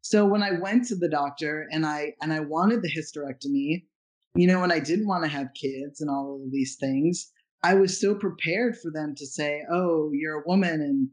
So 0.00 0.26
when 0.26 0.42
I 0.42 0.52
went 0.52 0.86
to 0.88 0.96
the 0.96 1.08
doctor 1.08 1.66
and 1.70 1.86
I 1.86 2.14
and 2.20 2.32
I 2.32 2.40
wanted 2.40 2.82
the 2.82 2.90
hysterectomy, 2.90 3.84
you 4.34 4.46
know, 4.46 4.60
when 4.60 4.72
I 4.72 4.80
didn't 4.80 5.06
want 5.06 5.24
to 5.24 5.30
have 5.30 5.54
kids 5.54 6.00
and 6.00 6.10
all 6.10 6.40
of 6.42 6.50
these 6.50 6.76
things, 6.76 7.30
I 7.62 7.74
was 7.74 8.00
so 8.00 8.14
prepared 8.14 8.76
for 8.76 8.90
them 8.90 9.14
to 9.16 9.26
say, 9.26 9.62
"Oh, 9.70 10.10
you're 10.12 10.40
a 10.40 10.46
woman 10.46 10.80
and 10.80 11.10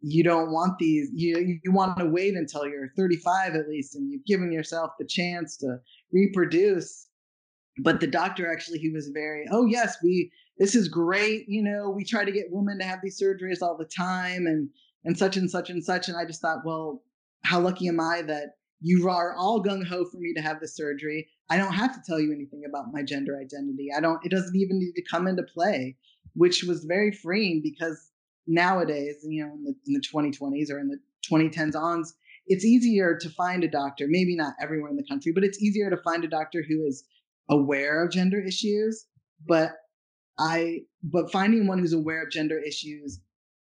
you 0.00 0.22
don't 0.22 0.52
want 0.52 0.78
these. 0.78 1.08
You 1.14 1.58
you 1.64 1.72
want 1.72 1.98
to 1.98 2.06
wait 2.06 2.34
until 2.34 2.66
you're 2.66 2.92
35 2.96 3.54
at 3.54 3.68
least, 3.68 3.94
and 3.94 4.10
you've 4.10 4.26
given 4.26 4.52
yourself 4.52 4.90
the 4.98 5.06
chance 5.06 5.56
to 5.58 5.78
reproduce." 6.12 7.08
But 7.82 8.00
the 8.00 8.06
doctor 8.06 8.50
actually, 8.50 8.78
he 8.78 8.90
was 8.90 9.08
very, 9.08 9.46
"Oh 9.50 9.66
yes, 9.66 9.96
we 10.02 10.32
this 10.58 10.74
is 10.74 10.88
great. 10.88 11.48
You 11.48 11.62
know, 11.62 11.90
we 11.90 12.04
try 12.04 12.24
to 12.24 12.32
get 12.32 12.50
women 12.50 12.78
to 12.78 12.84
have 12.84 13.00
these 13.02 13.20
surgeries 13.20 13.62
all 13.62 13.76
the 13.76 13.84
time, 13.84 14.46
and 14.46 14.68
and 15.04 15.16
such 15.16 15.36
and 15.36 15.50
such 15.50 15.70
and 15.70 15.84
such." 15.84 16.08
And 16.08 16.16
I 16.16 16.24
just 16.24 16.40
thought, 16.40 16.64
well, 16.64 17.02
how 17.42 17.60
lucky 17.60 17.88
am 17.88 18.00
I 18.00 18.22
that 18.22 18.56
you 18.80 19.08
are 19.08 19.34
all 19.34 19.62
gung 19.62 19.86
ho 19.86 20.04
for 20.04 20.18
me 20.18 20.32
to 20.34 20.42
have 20.42 20.60
the 20.60 20.68
surgery. 20.68 21.28
I 21.48 21.56
don't 21.56 21.72
have 21.72 21.94
to 21.94 22.00
tell 22.06 22.20
you 22.20 22.32
anything 22.32 22.62
about 22.68 22.92
my 22.92 23.02
gender 23.02 23.38
identity. 23.38 23.88
I 23.96 24.00
don't, 24.00 24.24
it 24.24 24.30
doesn't 24.30 24.56
even 24.56 24.78
need 24.78 24.92
to 24.94 25.02
come 25.02 25.26
into 25.26 25.42
play, 25.42 25.96
which 26.34 26.64
was 26.64 26.84
very 26.84 27.12
freeing 27.12 27.62
because 27.62 28.10
nowadays, 28.46 29.16
you 29.24 29.44
know, 29.44 29.52
in 29.52 29.64
the, 29.64 29.74
in 29.86 29.94
the 29.94 30.00
2020s 30.00 30.70
or 30.70 30.78
in 30.78 30.88
the 30.88 30.98
2010s 31.30 31.74
ons, 31.74 32.14
it's 32.46 32.64
easier 32.64 33.16
to 33.20 33.30
find 33.30 33.64
a 33.64 33.68
doctor, 33.68 34.06
maybe 34.08 34.36
not 34.36 34.54
everywhere 34.60 34.90
in 34.90 34.96
the 34.96 35.06
country, 35.08 35.32
but 35.32 35.44
it's 35.44 35.60
easier 35.60 35.90
to 35.90 35.96
find 35.98 36.24
a 36.24 36.28
doctor 36.28 36.62
who 36.68 36.84
is 36.86 37.04
aware 37.50 38.04
of 38.04 38.12
gender 38.12 38.40
issues. 38.40 39.06
But 39.46 39.72
I, 40.38 40.80
but 41.02 41.32
finding 41.32 41.66
one 41.66 41.78
who's 41.78 41.92
aware 41.92 42.22
of 42.22 42.30
gender 42.30 42.58
issues 42.58 43.20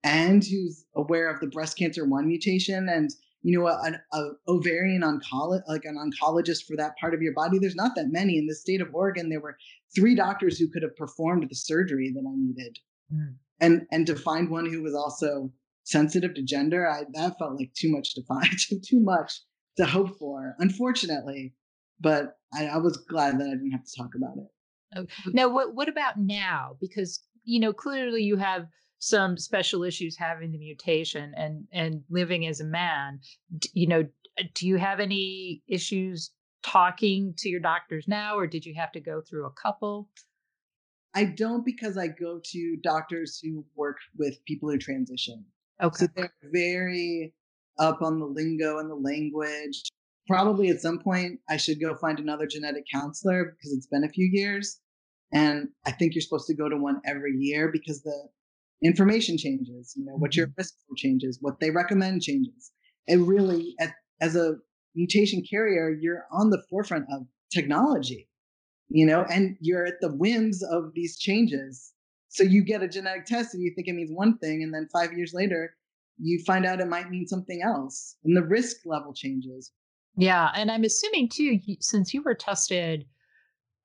and 0.04 0.43
who's 0.43 0.86
aware 0.96 1.30
of 1.30 1.39
the 1.39 1.48
breast 1.48 1.78
cancer 1.78 2.06
one 2.06 2.28
mutation 2.28 2.88
and 2.88 3.10
you 3.48 3.58
know, 3.58 3.68
an 3.68 3.98
a 4.12 4.24
ovarian 4.50 5.04
oncologist, 5.04 5.64
like 5.70 5.86
an 5.86 5.96
oncologist 5.96 6.66
for 6.68 6.76
that 6.76 6.98
part 7.00 7.14
of 7.14 7.22
your 7.22 7.34
body. 7.34 7.58
There's 7.58 7.76
not 7.76 7.96
that 7.96 8.12
many 8.12 8.38
in 8.38 8.46
the 8.46 8.54
state 8.54 8.82
of 8.82 8.94
Oregon. 8.94 9.30
There 9.30 9.40
were 9.40 9.58
three 9.96 10.16
doctors 10.16 10.60
who 10.60 10.70
could 10.70 10.84
have 10.84 10.98
performed 10.98 11.48
the 11.50 11.56
surgery 11.56 12.12
that 12.14 12.26
I 12.28 12.36
needed, 12.36 12.78
mm. 13.14 13.36
and 13.62 13.84
and 13.90 14.06
to 14.06 14.18
find 14.18 14.50
one 14.50 14.66
who 14.70 14.84
was 14.84 14.94
also 14.94 15.50
sensitive 15.86 16.34
to 16.34 16.44
gender, 16.44 16.90
I 16.90 17.04
that 17.14 17.40
felt 17.40 17.58
like 17.58 17.72
too 17.74 17.90
much 17.90 18.16
to 18.16 18.24
find, 18.26 18.50
too 18.86 19.00
much 19.00 19.40
to 19.78 19.86
hope 19.86 20.20
for. 20.20 20.54
Unfortunately, 20.60 21.54
but 22.02 22.36
I, 22.54 22.66
I 22.66 22.78
was 22.80 22.98
glad 22.98 23.40
that 23.40 23.48
I 23.48 23.52
didn't 23.52 23.72
have 23.72 23.86
to 23.86 23.98
talk 23.98 24.10
about 24.14 24.36
it. 24.40 24.48
Oh, 24.98 25.06
now, 25.32 25.48
what 25.48 25.74
what 25.74 25.88
about 25.88 26.20
now? 26.20 26.76
Because 26.82 27.24
you 27.46 27.62
know 27.62 27.72
clearly 27.72 28.24
you 28.24 28.36
have 28.36 28.68
some 29.00 29.38
special 29.38 29.84
issues 29.84 30.18
having 30.18 30.52
the 30.52 30.58
mutation 30.58 31.34
and 31.36 31.66
and 31.72 32.04
living 32.10 32.46
as 32.48 32.60
a 32.60 32.66
man. 32.66 33.20
You 33.74 33.88
know, 33.88 34.08
do 34.54 34.68
you 34.68 34.78
have 34.78 35.00
any 35.00 35.62
issues 35.68 36.32
talking 36.64 37.34
to 37.38 37.50
your 37.50 37.60
doctors 37.60 38.08
now, 38.08 38.38
or 38.38 38.48
did 38.48 38.66
you 38.66 38.74
have 38.76 38.92
to 38.94 39.00
go 39.00 39.22
through 39.22 39.46
a 39.46 39.52
couple? 39.52 40.10
I 41.14 41.26
don't 41.26 41.66
because 41.66 41.98
I 41.98 42.08
go 42.08 42.40
to 42.44 42.78
doctors 42.84 43.40
who 43.42 43.66
work 43.76 43.98
with 44.18 44.44
people 44.46 44.70
who 44.70 44.78
transition. 44.78 45.46
Okay. 45.82 46.06
So 46.06 46.08
they're 46.16 46.34
very 46.52 47.34
up 47.80 48.02
on 48.02 48.20
the 48.20 48.26
lingo 48.26 48.80
and 48.80 48.90
the 48.90 48.96
language. 48.96 49.84
Probably 50.28 50.70
at 50.70 50.82
some 50.82 51.00
point, 51.00 51.40
I 51.50 51.58
should 51.58 51.80
go 51.80 51.96
find 51.96 52.20
another 52.20 52.48
genetic 52.48 52.84
counselor 52.94 53.46
because 53.46 53.74
it's 53.74 53.88
been 53.88 54.04
a 54.04 54.10
few 54.10 54.30
years. 54.32 54.80
And 55.34 55.70
I 55.86 55.92
think 55.92 56.14
you're 56.14 56.22
supposed 56.22 56.48
to 56.48 56.56
go 56.56 56.70
to 56.70 56.78
one 56.78 57.02
every 57.06 57.34
year 57.38 57.70
because 57.72 58.02
the 58.02 58.28
information 58.84 59.38
changes, 59.38 59.94
you 59.96 60.06
know, 60.06 60.13
what 60.13 60.36
your 60.36 60.48
mm-hmm. 60.48 60.58
risk 60.58 60.76
changes, 60.96 61.38
what 61.42 61.60
they 61.60 61.72
recommend 61.72 62.22
changes. 62.22 62.72
It 63.08 63.18
really, 63.18 63.76
at, 63.80 63.94
as 64.22 64.36
a 64.36 64.56
mutation 64.96 65.44
carrier, 65.50 65.90
you're 65.90 66.26
on 66.32 66.50
the 66.50 66.62
forefront 66.70 67.06
of 67.12 67.28
technology, 67.54 68.28
you 68.90 69.06
know, 69.06 69.26
and 69.32 69.58
you're 69.62 69.86
at 69.86 70.02
the 70.02 70.12
whims 70.12 70.63
of 70.63 70.92
these 70.94 71.18
changes. 71.18 71.94
So 72.30 72.44
you 72.44 72.63
get 72.63 72.84
a 72.84 72.88
genetic 72.88 73.26
test 73.26 73.54
and 73.54 73.63
you 73.63 73.72
think 73.76 73.88
it 73.88 73.94
means 73.94 74.12
one 74.12 74.38
thing, 74.38 74.62
and 74.62 74.74
then 74.74 74.88
five 74.92 75.13
years 75.13 75.32
later, 75.34 75.76
you 76.20 76.44
find 76.46 76.66
out 76.66 76.82
it 76.82 76.88
might 76.88 77.10
mean 77.10 77.28
something 77.28 77.62
else, 77.63 78.18
and 78.24 78.36
the 78.36 78.44
risk 78.44 78.78
level 78.86 79.13
changes. 79.13 79.72
Yeah, 80.18 80.50
and 80.56 80.72
I'm 80.72 80.84
assuming 80.84 81.30
too, 81.30 81.60
since 81.80 82.13
you 82.13 82.24
were 82.24 82.34
tested 82.34 83.06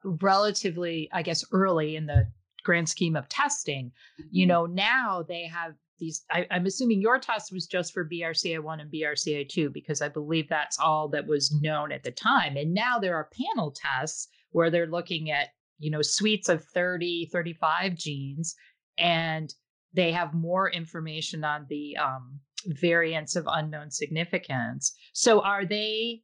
relatively, 0.02 1.08
I 1.12 1.22
guess, 1.22 1.44
early 1.52 1.94
in 1.94 2.06
the 2.06 2.26
grand 2.62 2.88
scheme 2.88 3.16
of 3.16 3.28
testing, 3.28 3.92
you 4.30 4.44
mm-hmm. 4.44 4.48
know, 4.48 4.66
now 4.66 5.24
they 5.26 5.44
have 5.44 5.74
these. 5.98 6.24
I, 6.30 6.46
am 6.50 6.66
assuming 6.66 7.00
your 7.00 7.18
test 7.18 7.52
was 7.52 7.66
just 7.66 7.92
for 7.92 8.08
BRCA1 8.08 8.80
and 8.80 8.92
BRCA2 8.92 9.72
because 9.72 10.02
I 10.02 10.08
believe 10.08 10.48
that's 10.48 10.78
all 10.78 11.08
that 11.08 11.26
was 11.26 11.52
known 11.60 11.92
at 11.92 12.02
the 12.02 12.10
time. 12.10 12.56
And 12.56 12.74
now 12.74 12.98
there 12.98 13.16
are 13.16 13.30
panel 13.54 13.70
tests 13.70 14.28
where 14.50 14.70
they're 14.70 14.86
looking 14.86 15.30
at 15.30 15.48
you 15.82 15.90
know, 15.90 16.00
suites 16.00 16.48
of 16.48 16.64
30, 16.64 17.28
35 17.32 17.96
genes, 17.96 18.54
and 18.98 19.52
they 19.92 20.12
have 20.12 20.32
more 20.32 20.70
information 20.70 21.42
on 21.42 21.66
the 21.68 21.96
um, 21.96 22.38
variants 22.66 23.34
of 23.34 23.48
unknown 23.50 23.90
significance. 23.90 24.94
So 25.12 25.40
are 25.40 25.66
they, 25.66 26.22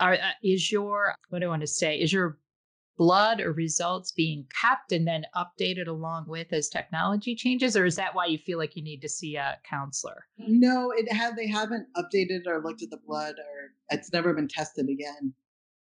are, 0.00 0.14
uh, 0.14 0.32
is 0.42 0.72
your, 0.72 1.14
what 1.28 1.40
do 1.40 1.46
I 1.46 1.48
want 1.50 1.60
to 1.60 1.66
say, 1.66 1.98
is 2.00 2.10
your 2.10 2.38
blood 3.00 3.40
or 3.40 3.52
results 3.52 4.12
being 4.12 4.44
kept 4.60 4.92
and 4.92 5.08
then 5.08 5.24
updated 5.34 5.88
along 5.88 6.26
with 6.28 6.52
as 6.52 6.68
technology 6.68 7.34
changes 7.34 7.74
or 7.74 7.86
is 7.86 7.96
that 7.96 8.14
why 8.14 8.26
you 8.26 8.36
feel 8.36 8.58
like 8.58 8.76
you 8.76 8.82
need 8.82 9.00
to 9.00 9.08
see 9.08 9.36
a 9.36 9.56
counselor 9.64 10.26
no 10.36 10.92
it 10.94 11.10
had 11.10 11.34
they 11.34 11.48
haven't 11.48 11.86
updated 11.96 12.46
or 12.46 12.62
looked 12.62 12.82
at 12.82 12.90
the 12.90 13.00
blood 13.06 13.36
or 13.38 13.72
it's 13.88 14.12
never 14.12 14.34
been 14.34 14.46
tested 14.46 14.86
again 14.90 15.32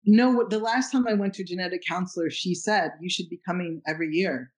no, 0.05 0.45
the 0.47 0.59
last 0.59 0.91
time 0.91 1.07
I 1.07 1.13
went 1.13 1.33
to 1.35 1.41
a 1.41 1.45
genetic 1.45 1.81
counselor, 1.87 2.29
she 2.29 2.53
said 2.53 2.91
you 3.01 3.09
should 3.09 3.27
be 3.27 3.39
coming 3.45 3.81
every 3.87 4.09
year 4.11 4.51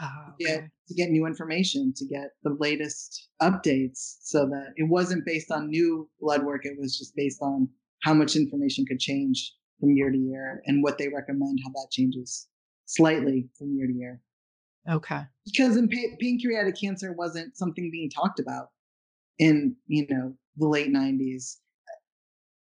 oh, 0.00 0.08
okay. 0.34 0.36
to, 0.38 0.44
get, 0.44 0.70
to 0.88 0.94
get 0.94 1.10
new 1.10 1.26
information, 1.26 1.92
to 1.96 2.06
get 2.06 2.30
the 2.44 2.56
latest 2.60 3.28
updates, 3.42 4.18
so 4.22 4.46
that 4.46 4.72
it 4.76 4.88
wasn't 4.88 5.26
based 5.26 5.50
on 5.50 5.68
new 5.68 6.08
blood 6.20 6.44
work. 6.44 6.64
It 6.64 6.78
was 6.78 6.96
just 6.96 7.16
based 7.16 7.42
on 7.42 7.68
how 8.04 8.14
much 8.14 8.36
information 8.36 8.84
could 8.86 9.00
change 9.00 9.52
from 9.80 9.90
year 9.96 10.10
to 10.10 10.18
year 10.18 10.62
and 10.66 10.82
what 10.82 10.98
they 10.98 11.08
recommend, 11.08 11.58
how 11.64 11.70
that 11.70 11.88
changes 11.90 12.48
slightly 12.86 13.48
from 13.58 13.74
year 13.76 13.86
to 13.86 13.92
year. 13.92 14.20
Okay. 14.90 15.22
Because 15.46 15.76
in 15.76 15.88
pa- 15.88 16.16
pancreatic 16.20 16.78
cancer 16.78 17.12
wasn't 17.12 17.56
something 17.56 17.90
being 17.90 18.10
talked 18.10 18.38
about 18.38 18.68
in 19.38 19.76
you 19.86 20.06
know 20.08 20.34
the 20.56 20.68
late 20.68 20.92
90s 20.92 21.56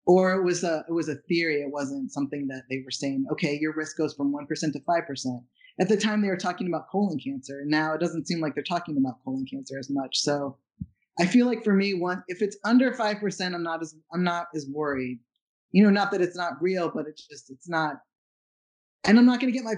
or 0.05 0.33
it 0.33 0.43
was 0.43 0.63
a 0.63 0.83
it 0.89 0.91
was 0.91 1.09
a 1.09 1.15
theory 1.27 1.61
it 1.61 1.71
wasn't 1.71 2.11
something 2.11 2.47
that 2.47 2.63
they 2.69 2.81
were 2.83 2.91
saying 2.91 3.25
okay 3.31 3.57
your 3.59 3.73
risk 3.75 3.97
goes 3.97 4.13
from 4.13 4.33
1% 4.33 4.47
to 4.47 4.79
5% 4.79 5.43
at 5.79 5.89
the 5.89 5.97
time 5.97 6.21
they 6.21 6.29
were 6.29 6.37
talking 6.37 6.67
about 6.67 6.89
colon 6.89 7.19
cancer 7.19 7.63
now 7.65 7.93
it 7.93 7.99
doesn't 7.99 8.27
seem 8.27 8.39
like 8.39 8.55
they're 8.55 8.63
talking 8.63 8.97
about 8.97 9.23
colon 9.23 9.45
cancer 9.45 9.77
as 9.77 9.89
much 9.89 10.17
so 10.17 10.57
i 11.19 11.25
feel 11.25 11.45
like 11.45 11.63
for 11.63 11.73
me 11.73 11.93
one 11.93 12.23
if 12.27 12.41
it's 12.41 12.57
under 12.65 12.91
5% 12.91 13.53
i'm 13.53 13.63
not 13.63 13.81
as 13.81 13.95
i'm 14.11 14.23
not 14.23 14.47
as 14.55 14.67
worried 14.71 15.19
you 15.73 15.83
know 15.83 15.89
not 15.89 16.11
that 16.11 16.21
it's 16.21 16.37
not 16.37 16.53
real 16.61 16.89
but 16.93 17.05
it's 17.07 17.27
just 17.27 17.51
it's 17.51 17.67
not 17.67 17.95
and 19.03 19.19
i'm 19.19 19.25
not 19.25 19.41
going 19.41 19.51
to 19.51 19.57
get 19.57 19.65
my 19.65 19.75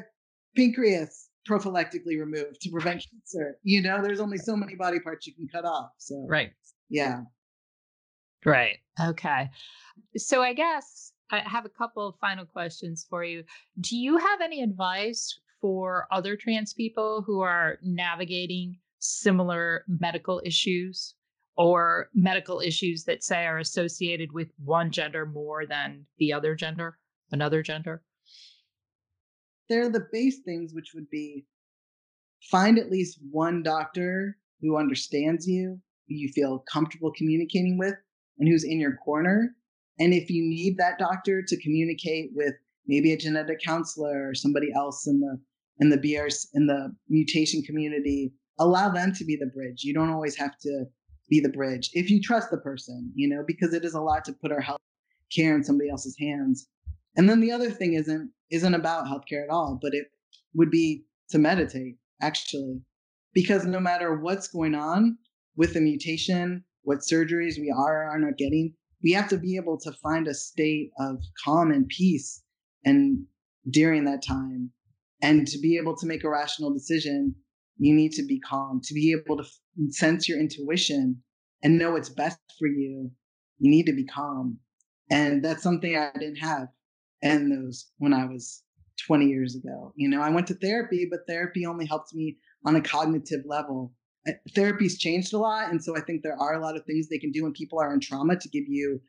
pancreas 0.56 1.30
prophylactically 1.50 2.20
removed 2.20 2.62
to 2.62 2.70
prevent 2.70 3.04
cancer 3.12 3.58
you 3.64 3.82
know 3.82 4.02
there's 4.02 4.20
only 4.20 4.38
so 4.38 4.56
many 4.56 4.76
body 4.76 5.00
parts 5.00 5.26
you 5.26 5.34
can 5.34 5.48
cut 5.48 5.66
off 5.66 5.90
so 5.98 6.26
right. 6.30 6.52
yeah. 6.90 7.22
Right. 8.46 8.78
Okay. 9.04 9.50
So 10.18 10.44
I 10.44 10.54
guess 10.54 11.12
I 11.32 11.40
have 11.40 11.66
a 11.66 11.70
couple 11.70 12.08
of 12.08 12.16
final 12.22 12.46
questions 12.46 13.06
for 13.10 13.24
you. 13.24 13.44
Do 13.82 13.98
you 13.98 14.18
have 14.18 14.40
any 14.42 14.62
advice 14.62 15.38
for 15.60 16.08
other 16.12 16.38
trans 16.38 16.74
people 16.74 17.24
who 17.26 17.42
are 17.42 17.80
navigating 17.82 18.78
similar 19.00 19.84
medical 19.88 20.42
issues 20.46 21.16
or 21.58 22.10
medical 22.13 22.60
issues 22.60 23.04
that 23.06 23.24
say 23.24 23.46
are 23.46 23.60
associated 23.60 24.32
with 24.32 24.50
one 24.63 24.91
gender 24.91 25.26
more 25.26 25.65
than 25.65 26.06
the 26.18 26.34
other 26.34 26.56
gender, 26.56 26.98
another 27.32 27.62
gender? 27.62 28.02
They're 29.70 29.89
the 29.89 30.08
base 30.12 30.39
things, 30.46 30.74
which 30.74 30.94
would 30.94 31.10
be 31.10 31.46
find 32.52 32.78
at 32.78 32.91
least 32.91 33.20
one 33.32 33.63
doctor 33.63 34.38
who 34.62 34.78
understands 34.78 35.48
you, 35.48 35.80
who 36.08 36.15
you 36.15 36.30
feel 36.30 36.63
comfortable 36.72 37.12
communicating 37.18 37.78
with, 37.78 37.96
and 38.38 38.48
who's 38.48 38.63
in 38.63 38.80
your 38.80 38.98
corner 38.98 39.56
and 40.00 40.13
if 40.13 40.30
you 40.30 40.44
need 40.44 40.78
that 40.78 41.00
doctor 41.00 41.41
to 41.41 41.62
communicate 41.62 42.32
with 42.34 42.54
maybe 42.88 43.13
a 43.13 43.18
genetic 43.18 43.60
counselor 43.65 44.30
or 44.30 44.36
somebody 44.36 44.72
else 44.76 45.08
in 45.08 45.20
the 45.20 45.39
in 45.80 45.89
the 45.89 45.98
BRs 45.98 46.48
in 46.54 46.68
the 46.68 46.96
mutation 47.10 47.62
community, 47.63 48.34
allow 48.60 48.89
them 48.89 49.13
to 49.13 49.26
be 49.26 49.36
the 49.36 49.52
bridge. 49.54 49.84
You 49.84 49.94
don't 49.94 50.10
always 50.10 50.38
have 50.38 50.58
to 50.60 50.86
be 51.30 51.40
the 51.40 51.50
bridge 51.50 51.90
if 51.94 52.10
you 52.10 52.22
trust 52.22 52.52
the 52.52 52.58
person, 52.58 53.12
you 53.16 53.28
know, 53.28 53.44
because 53.46 53.74
it 53.74 53.84
is 53.84 53.94
a 53.94 54.02
lot 54.02 54.26
to 54.26 54.34
put 54.34 54.52
our 54.52 54.62
health 54.62 54.80
care 55.36 55.56
in 55.56 55.64
somebody 55.64 55.90
else's 55.90 56.16
hands. 56.20 56.68
And 57.16 57.30
then 57.30 57.42
the 57.42 57.52
other 57.52 57.72
thing 57.72 57.94
isn't 57.94 58.32
isn't 58.52 58.74
about 58.74 59.06
healthcare 59.06 59.44
at 59.44 59.50
all, 59.50 59.80
but 59.82 59.94
it 59.94 60.08
would 60.54 60.70
be 60.70 61.06
to 61.30 61.40
meditate 61.40 61.98
actually, 62.22 62.82
because 63.34 63.66
no 63.66 63.80
matter 63.80 64.20
what's 64.20 64.48
going 64.48 64.76
on 64.76 65.18
with 65.56 65.74
the 65.74 65.82
mutation, 65.82 66.64
what 66.84 67.00
surgeries 67.00 67.60
we 67.60 67.74
are 67.76 68.04
or 68.04 68.10
are 68.10 68.20
not 68.20 68.38
getting, 68.38 68.74
we 69.04 69.12
have 69.12 69.28
to 69.30 69.38
be 69.38 69.56
able 69.56 69.78
to 69.80 69.92
find 70.04 70.28
a 70.28 70.34
state 70.34 70.92
of 71.00 71.18
calm 71.44 71.72
and 71.72 71.88
peace 71.88 72.44
and 72.86 73.26
during 73.72 74.06
that 74.06 74.24
time 74.26 74.72
and 75.22 75.48
to 75.48 75.60
be 75.60 75.78
able 75.78 75.96
to 75.98 76.06
make 76.06 76.24
a 76.24 76.30
rational 76.30 76.72
decision 76.72 77.36
you 77.78 77.94
need 77.94 78.12
to 78.14 78.24
be 78.24 78.40
calm 78.40 78.82
to 78.84 78.94
be 78.94 79.12
able 79.12 79.38
to 79.38 79.44
f- 79.44 79.60
sense 79.90 80.28
your 80.28 80.40
intuition 80.40 81.22
and 81.64 81.78
know 81.78 81.92
what's 81.92 82.10
best 82.10 82.40
for 82.60 82.68
you 82.68 83.12
you 83.60 83.72
need 83.72 83.86
to 83.86 83.94
be 83.94 84.06
calm. 84.06 84.60
And 85.10 85.44
that's 85.44 85.64
something 85.64 85.96
i 85.98 86.12
didn't 86.20 86.38
have 86.38 86.68
in 87.22 87.50
those 87.50 87.92
when 88.00 88.14
i 88.14 88.26
was 88.26 88.64
20 89.08 89.26
years 89.26 89.56
ago. 89.56 89.94
You 89.96 90.10
know 90.10 90.22
i 90.22 90.30
went 90.30 90.48
to 90.48 90.56
therapy 90.56 91.08
but 91.10 91.22
therapy 91.28 91.66
only 91.66 91.86
helped 91.86 92.14
me 92.14 92.38
on 92.66 92.76
a 92.76 92.82
cognitive 92.82 93.42
level. 93.46 93.94
Eh, 94.28 94.34
Therapy's 94.56 94.98
changed 94.98 95.34
a 95.34 95.38
lot 95.38 95.70
and 95.72 95.84
so 95.84 95.96
i 95.96 96.02
think 96.02 96.24
there 96.24 96.40
are 96.40 96.56
a 96.56 96.62
lot 96.62 96.76
of 96.76 96.84
things 96.86 97.08
they 97.08 97.20
can 97.20 97.32
do 97.32 97.44
when 97.44 97.54
people 97.54 97.80
are 97.80 97.94
in 97.94 98.00
trauma 98.00 98.36
to 98.36 98.50
give 98.50 98.64
you 98.68 99.00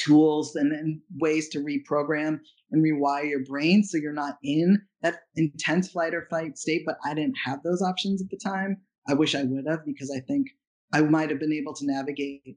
tools 0.00 0.56
and, 0.56 0.72
and 0.72 1.00
ways 1.18 1.48
to 1.48 1.58
reprogram 1.58 2.38
and 2.70 2.84
rewire 2.84 3.28
your 3.28 3.44
brain 3.44 3.82
so 3.82 3.98
you're 3.98 4.12
not 4.12 4.36
in 4.42 4.80
that 5.02 5.22
intense 5.36 5.90
flight 5.90 6.14
or 6.14 6.26
fight 6.30 6.56
state 6.56 6.82
but 6.86 6.96
i 7.04 7.14
didn't 7.14 7.36
have 7.44 7.62
those 7.62 7.82
options 7.82 8.22
at 8.22 8.30
the 8.30 8.38
time 8.42 8.76
i 9.08 9.14
wish 9.14 9.34
i 9.34 9.42
would 9.42 9.66
have 9.68 9.84
because 9.84 10.10
i 10.16 10.20
think 10.20 10.46
i 10.92 11.00
might 11.00 11.30
have 11.30 11.40
been 11.40 11.52
able 11.52 11.74
to 11.74 11.86
navigate 11.86 12.56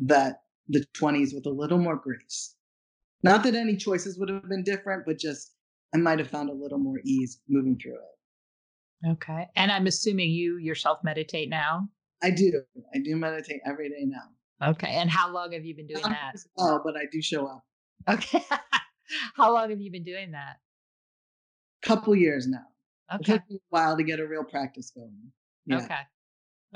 that 0.00 0.42
the 0.68 0.84
20s 0.94 1.34
with 1.34 1.46
a 1.46 1.50
little 1.50 1.78
more 1.78 1.96
grace 1.96 2.56
not 3.22 3.42
that 3.42 3.54
any 3.54 3.76
choices 3.76 4.18
would 4.18 4.28
have 4.28 4.48
been 4.48 4.64
different 4.64 5.04
but 5.06 5.18
just 5.18 5.54
i 5.94 5.98
might 5.98 6.18
have 6.18 6.30
found 6.30 6.50
a 6.50 6.54
little 6.54 6.78
more 6.78 6.98
ease 7.04 7.40
moving 7.48 7.78
through 7.80 7.94
it 7.94 8.20
Okay. 9.06 9.46
And 9.56 9.72
I'm 9.72 9.86
assuming 9.86 10.30
you 10.30 10.58
yourself 10.58 10.98
meditate 11.02 11.48
now? 11.48 11.88
I 12.22 12.30
do. 12.30 12.62
I 12.94 12.98
do 12.98 13.16
meditate 13.16 13.60
every 13.64 13.88
day 13.88 14.04
now. 14.04 14.28
Okay. 14.62 14.88
And 14.88 15.10
how 15.10 15.32
long 15.32 15.52
have 15.52 15.64
you 15.64 15.74
been 15.74 15.86
doing 15.86 16.02
that? 16.02 16.34
Oh, 16.58 16.80
but 16.84 16.96
I 16.96 17.04
do 17.10 17.22
show 17.22 17.46
up. 17.46 17.64
Okay. 18.08 18.44
how 19.36 19.52
long 19.52 19.70
have 19.70 19.80
you 19.80 19.90
been 19.90 20.04
doing 20.04 20.32
that? 20.32 20.56
Couple 21.82 22.14
years 22.14 22.46
now. 22.46 22.64
Okay. 23.14 23.34
It 23.34 23.36
took 23.36 23.50
me 23.50 23.56
a 23.56 23.60
while 23.70 23.96
to 23.96 24.02
get 24.02 24.20
a 24.20 24.26
real 24.26 24.44
practice 24.44 24.90
going. 24.94 25.32
Yeah. 25.66 25.78
Okay. 25.78 26.00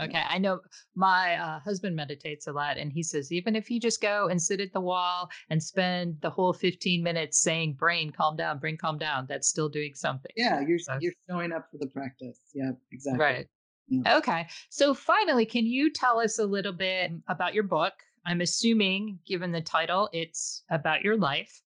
Okay. 0.01 0.23
I 0.29 0.39
know 0.39 0.61
my 0.97 1.37
uh, 1.37 1.61
husband 1.61 1.95
meditates 1.95 2.49
a 2.49 2.53
lot, 2.53 2.79
and 2.79 2.93
he 2.93 3.03
says 3.03 3.31
even 3.31 3.55
if 3.55 3.71
you 3.71 3.79
just 3.79 4.01
go 4.01 4.27
and 4.29 4.43
sit 4.43 4.61
at 4.61 4.73
the 4.73 4.81
wall 4.81 5.29
and 5.51 5.63
spend 5.63 6.17
the 6.21 6.31
whole 6.31 6.53
15 6.53 7.03
minutes 7.03 7.41
saying, 7.41 7.75
brain, 7.75 8.11
calm 8.11 8.37
down, 8.37 8.59
brain, 8.59 8.77
calm 8.77 8.99
down, 8.99 9.27
that's 9.29 9.47
still 9.47 9.69
doing 9.69 9.95
something. 9.95 10.33
Yeah. 10.37 10.61
You're, 10.67 10.81
so. 10.81 10.99
you're 11.01 11.13
showing 11.31 11.53
up 11.53 11.69
for 11.71 11.79
the 11.79 11.87
practice. 11.87 12.41
Yeah. 12.55 12.73
Exactly. 12.91 13.25
Right. 13.25 13.47
Yeah. 13.89 14.19
Okay. 14.19 14.47
So 14.71 14.95
finally, 14.95 15.47
can 15.47 15.67
you 15.67 15.91
tell 15.91 16.21
us 16.21 16.39
a 16.39 16.47
little 16.47 16.73
bit 16.73 17.13
about 17.29 17.55
your 17.55 17.65
book? 17.65 17.93
I'm 18.27 18.41
assuming, 18.41 19.19
given 19.27 19.53
the 19.53 19.61
title, 19.61 20.09
it's 20.13 20.63
about 20.71 21.03
your 21.03 21.17
life. 21.17 21.61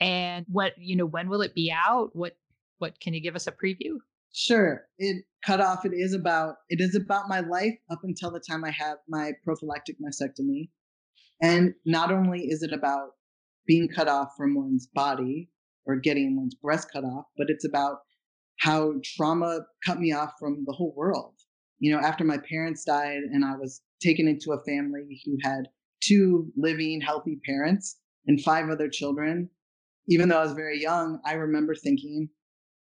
And 0.00 0.46
what, 0.48 0.72
you 0.78 0.96
know, 0.96 1.04
when 1.04 1.28
will 1.28 1.42
it 1.42 1.54
be 1.54 1.70
out? 1.70 2.10
What, 2.14 2.36
what 2.78 2.98
can 3.00 3.12
you 3.12 3.20
give 3.20 3.36
us 3.36 3.46
a 3.46 3.52
preview? 3.52 3.98
Sure. 4.32 4.82
It 4.98 5.24
cut 5.44 5.60
off. 5.60 5.84
It 5.84 5.92
is 5.92 6.14
about 6.14 6.56
it 6.68 6.80
is 6.80 6.94
about 6.94 7.28
my 7.28 7.40
life 7.40 7.74
up 7.90 8.00
until 8.04 8.30
the 8.30 8.40
time 8.40 8.64
I 8.64 8.70
have 8.70 8.98
my 9.08 9.32
prophylactic 9.44 9.96
mastectomy. 10.00 10.70
And 11.42 11.74
not 11.84 12.12
only 12.12 12.42
is 12.42 12.62
it 12.62 12.72
about 12.72 13.10
being 13.66 13.88
cut 13.88 14.08
off 14.08 14.28
from 14.36 14.54
one's 14.54 14.86
body 14.86 15.50
or 15.84 15.96
getting 15.96 16.36
one's 16.36 16.54
breast 16.54 16.88
cut 16.92 17.04
off, 17.04 17.24
but 17.36 17.48
it's 17.48 17.64
about 17.64 17.98
how 18.60 18.94
trauma 19.16 19.60
cut 19.84 19.98
me 19.98 20.12
off 20.12 20.32
from 20.38 20.64
the 20.66 20.72
whole 20.72 20.94
world. 20.96 21.34
You 21.80 21.92
know, 21.92 22.00
after 22.00 22.24
my 22.24 22.38
parents 22.48 22.84
died 22.84 23.22
and 23.32 23.44
I 23.44 23.56
was 23.56 23.82
taken 24.02 24.28
into 24.28 24.52
a 24.52 24.62
family 24.64 25.20
who 25.24 25.36
had 25.42 25.68
two 26.02 26.50
living, 26.56 27.00
healthy 27.00 27.40
parents 27.44 27.98
and 28.26 28.40
five 28.40 28.68
other 28.68 28.88
children, 28.88 29.50
even 30.08 30.28
though 30.28 30.38
I 30.38 30.44
was 30.44 30.52
very 30.52 30.80
young, 30.80 31.20
I 31.24 31.34
remember 31.34 31.74
thinking, 31.74 32.28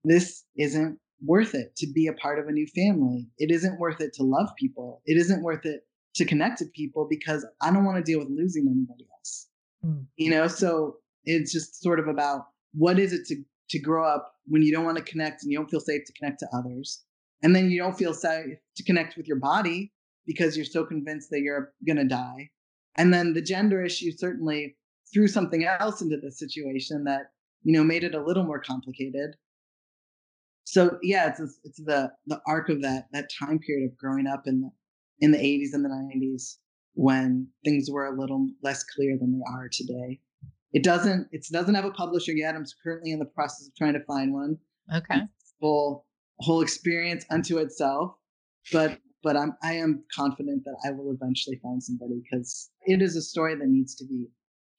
this 0.03 0.43
isn't 0.57 0.97
worth 1.23 1.53
it 1.53 1.75
to 1.77 1.87
be 1.93 2.07
a 2.07 2.13
part 2.13 2.39
of 2.39 2.47
a 2.47 2.51
new 2.51 2.67
family. 2.67 3.27
It 3.37 3.51
isn't 3.51 3.79
worth 3.79 4.01
it 4.01 4.13
to 4.13 4.23
love 4.23 4.49
people. 4.57 5.01
It 5.05 5.17
isn't 5.17 5.43
worth 5.43 5.65
it 5.65 5.81
to 6.15 6.25
connect 6.25 6.57
to 6.59 6.65
people 6.75 7.07
because 7.09 7.45
I 7.61 7.71
don't 7.71 7.85
want 7.85 7.97
to 7.97 8.03
deal 8.03 8.19
with 8.19 8.29
losing 8.29 8.67
anybody 8.67 9.07
else. 9.17 9.47
Mm. 9.85 10.05
You 10.17 10.31
know, 10.31 10.47
so 10.47 10.97
it's 11.25 11.51
just 11.51 11.81
sort 11.81 11.99
of 11.99 12.07
about 12.07 12.45
what 12.73 12.99
is 12.99 13.13
it 13.13 13.25
to 13.27 13.35
to 13.69 13.79
grow 13.79 14.05
up 14.05 14.33
when 14.47 14.61
you 14.61 14.73
don't 14.73 14.83
want 14.83 14.97
to 14.97 15.03
connect 15.03 15.43
and 15.43 15.51
you 15.51 15.57
don't 15.57 15.69
feel 15.69 15.79
safe 15.79 16.01
to 16.05 16.13
connect 16.13 16.39
to 16.39 16.47
others. 16.53 17.03
And 17.43 17.55
then 17.55 17.71
you 17.71 17.79
don't 17.79 17.97
feel 17.97 18.13
safe 18.13 18.57
to 18.75 18.83
connect 18.83 19.17
with 19.17 19.27
your 19.27 19.39
body 19.39 19.91
because 20.25 20.55
you're 20.55 20.65
so 20.65 20.85
convinced 20.85 21.29
that 21.31 21.41
you're 21.41 21.73
going 21.85 21.97
to 21.97 22.05
die. 22.05 22.51
And 22.95 23.13
then 23.13 23.33
the 23.33 23.41
gender 23.41 23.83
issue 23.83 24.11
certainly 24.11 24.77
threw 25.13 25.27
something 25.27 25.65
else 25.65 26.01
into 26.01 26.17
the 26.17 26.31
situation 26.31 27.03
that, 27.05 27.31
you 27.63 27.73
know, 27.73 27.83
made 27.83 28.03
it 28.03 28.15
a 28.15 28.23
little 28.23 28.43
more 28.43 28.59
complicated 28.59 29.35
so 30.71 30.97
yeah, 31.01 31.27
it's 31.29 31.59
it's 31.63 31.83
the 31.83 32.11
the 32.27 32.41
arc 32.47 32.69
of 32.69 32.81
that 32.81 33.07
that 33.11 33.29
time 33.29 33.59
period 33.59 33.89
of 33.91 33.97
growing 33.97 34.27
up 34.27 34.43
in 34.45 34.61
the 34.61 34.69
in 35.19 35.31
the 35.31 35.37
80s 35.37 35.73
and 35.73 35.83
the 35.85 35.89
90s 35.89 36.57
when 36.93 37.47
things 37.63 37.89
were 37.91 38.05
a 38.05 38.17
little 38.17 38.47
less 38.63 38.83
clear 38.83 39.17
than 39.17 39.33
they 39.33 39.43
are 39.53 39.69
today. 39.69 40.19
It 40.73 40.83
doesn't 40.83 41.27
it 41.31 41.45
doesn't 41.51 41.75
have 41.75 41.85
a 41.85 41.91
publisher 41.91 42.31
yet. 42.31 42.55
I'm 42.55 42.65
currently 42.83 43.11
in 43.11 43.19
the 43.19 43.25
process 43.25 43.67
of 43.67 43.75
trying 43.75 43.93
to 43.93 44.03
find 44.05 44.33
one. 44.33 44.57
Okay. 44.95 45.21
Whole 45.59 46.05
whole 46.41 46.61
experience 46.61 47.25
unto 47.29 47.57
itself, 47.57 48.15
but 48.71 48.99
but 49.23 49.37
I'm 49.37 49.53
I 49.63 49.73
am 49.73 50.03
confident 50.15 50.63
that 50.65 50.77
I 50.85 50.91
will 50.91 51.11
eventually 51.11 51.59
find 51.61 51.81
somebody 51.81 52.21
because 52.23 52.69
it 52.85 53.01
is 53.01 53.15
a 53.15 53.21
story 53.21 53.55
that 53.55 53.67
needs 53.67 53.95
to 53.95 54.05
be 54.05 54.27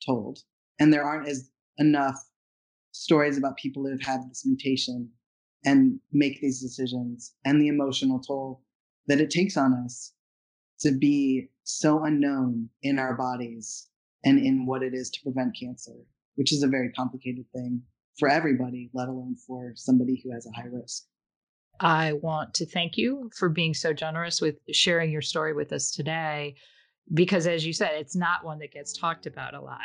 told, 0.04 0.40
and 0.78 0.92
there 0.92 1.04
aren't 1.04 1.28
as 1.28 1.50
enough 1.78 2.16
stories 2.92 3.38
about 3.38 3.56
people 3.56 3.84
who 3.84 3.90
have 3.90 4.02
had 4.02 4.20
this 4.28 4.44
mutation 4.44 5.10
and 5.64 5.98
make 6.12 6.40
these 6.40 6.60
decisions 6.60 7.34
and 7.44 7.60
the 7.60 7.68
emotional 7.68 8.20
toll 8.20 8.62
that 9.06 9.20
it 9.20 9.30
takes 9.30 9.56
on 9.56 9.72
us 9.72 10.12
to 10.80 10.92
be 10.92 11.48
so 11.64 12.04
unknown 12.04 12.68
in 12.82 12.98
our 12.98 13.16
bodies 13.16 13.88
and 14.24 14.38
in 14.38 14.66
what 14.66 14.82
it 14.82 14.94
is 14.94 15.10
to 15.10 15.20
prevent 15.22 15.56
cancer, 15.58 15.94
which 16.34 16.52
is 16.52 16.62
a 16.62 16.68
very 16.68 16.90
complicated 16.92 17.44
thing 17.52 17.82
for 18.18 18.28
everybody, 18.28 18.90
let 18.92 19.08
alone 19.08 19.36
for 19.46 19.72
somebody 19.74 20.20
who 20.22 20.32
has 20.32 20.46
a 20.46 20.60
high 20.60 20.68
risk. 20.68 21.04
I 21.80 22.12
want 22.14 22.54
to 22.54 22.66
thank 22.66 22.96
you 22.96 23.30
for 23.36 23.48
being 23.48 23.74
so 23.74 23.92
generous 23.92 24.40
with 24.40 24.56
sharing 24.72 25.10
your 25.10 25.22
story 25.22 25.52
with 25.52 25.72
us 25.72 25.90
today 25.90 26.54
because 27.14 27.46
as 27.46 27.66
you 27.66 27.72
said 27.72 27.92
it's 27.94 28.14
not 28.14 28.44
one 28.44 28.58
that 28.60 28.72
gets 28.72 28.96
talked 28.96 29.26
about 29.26 29.54
a 29.54 29.60
lot 29.60 29.80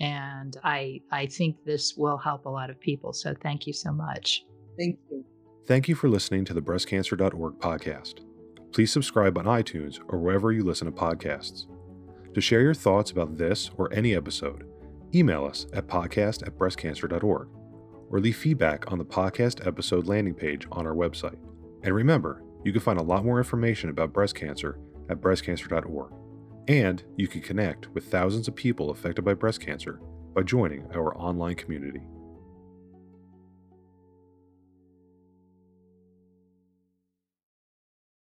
and 0.00 0.56
I 0.64 1.00
I 1.10 1.26
think 1.26 1.56
this 1.64 1.94
will 1.96 2.16
help 2.16 2.46
a 2.46 2.50
lot 2.50 2.70
of 2.70 2.80
people 2.80 3.12
so 3.12 3.34
thank 3.42 3.66
you 3.66 3.72
so 3.72 3.92
much. 3.92 4.44
Thank 4.78 4.98
you. 5.10 5.24
Thank 5.66 5.88
you 5.88 5.94
for 5.94 6.08
listening 6.08 6.44
to 6.46 6.54
the 6.54 6.62
breastcancer.org 6.62 7.58
podcast. 7.60 8.20
Please 8.72 8.90
subscribe 8.90 9.38
on 9.38 9.44
iTunes 9.44 10.00
or 10.08 10.18
wherever 10.18 10.50
you 10.50 10.64
listen 10.64 10.86
to 10.86 10.92
podcasts. 10.92 11.66
To 12.34 12.40
share 12.40 12.62
your 12.62 12.74
thoughts 12.74 13.10
about 13.10 13.36
this 13.36 13.70
or 13.76 13.92
any 13.92 14.16
episode, 14.16 14.66
email 15.14 15.44
us 15.44 15.66
at 15.74 15.86
podcast 15.86 16.46
at 16.46 16.58
breastcancer.org 16.58 17.48
or 18.12 18.20
leave 18.20 18.36
feedback 18.36 18.92
on 18.92 18.98
the 18.98 19.04
podcast 19.04 19.66
episode 19.66 20.06
landing 20.06 20.34
page 20.34 20.66
on 20.70 20.86
our 20.86 20.94
website. 20.94 21.38
And 21.82 21.94
remember, 21.94 22.44
you 22.64 22.70
can 22.70 22.80
find 22.80 23.00
a 23.00 23.02
lot 23.02 23.24
more 23.24 23.38
information 23.38 23.90
about 23.90 24.12
breast 24.12 24.36
cancer 24.36 24.78
at 25.10 25.20
breastcancer.org. 25.20 26.12
And 26.68 27.02
you 27.16 27.26
can 27.26 27.40
connect 27.40 27.88
with 27.92 28.04
thousands 28.04 28.46
of 28.46 28.54
people 28.54 28.90
affected 28.90 29.24
by 29.24 29.34
breast 29.34 29.60
cancer 29.60 30.00
by 30.34 30.42
joining 30.42 30.86
our 30.94 31.16
online 31.18 31.56
community. 31.56 32.02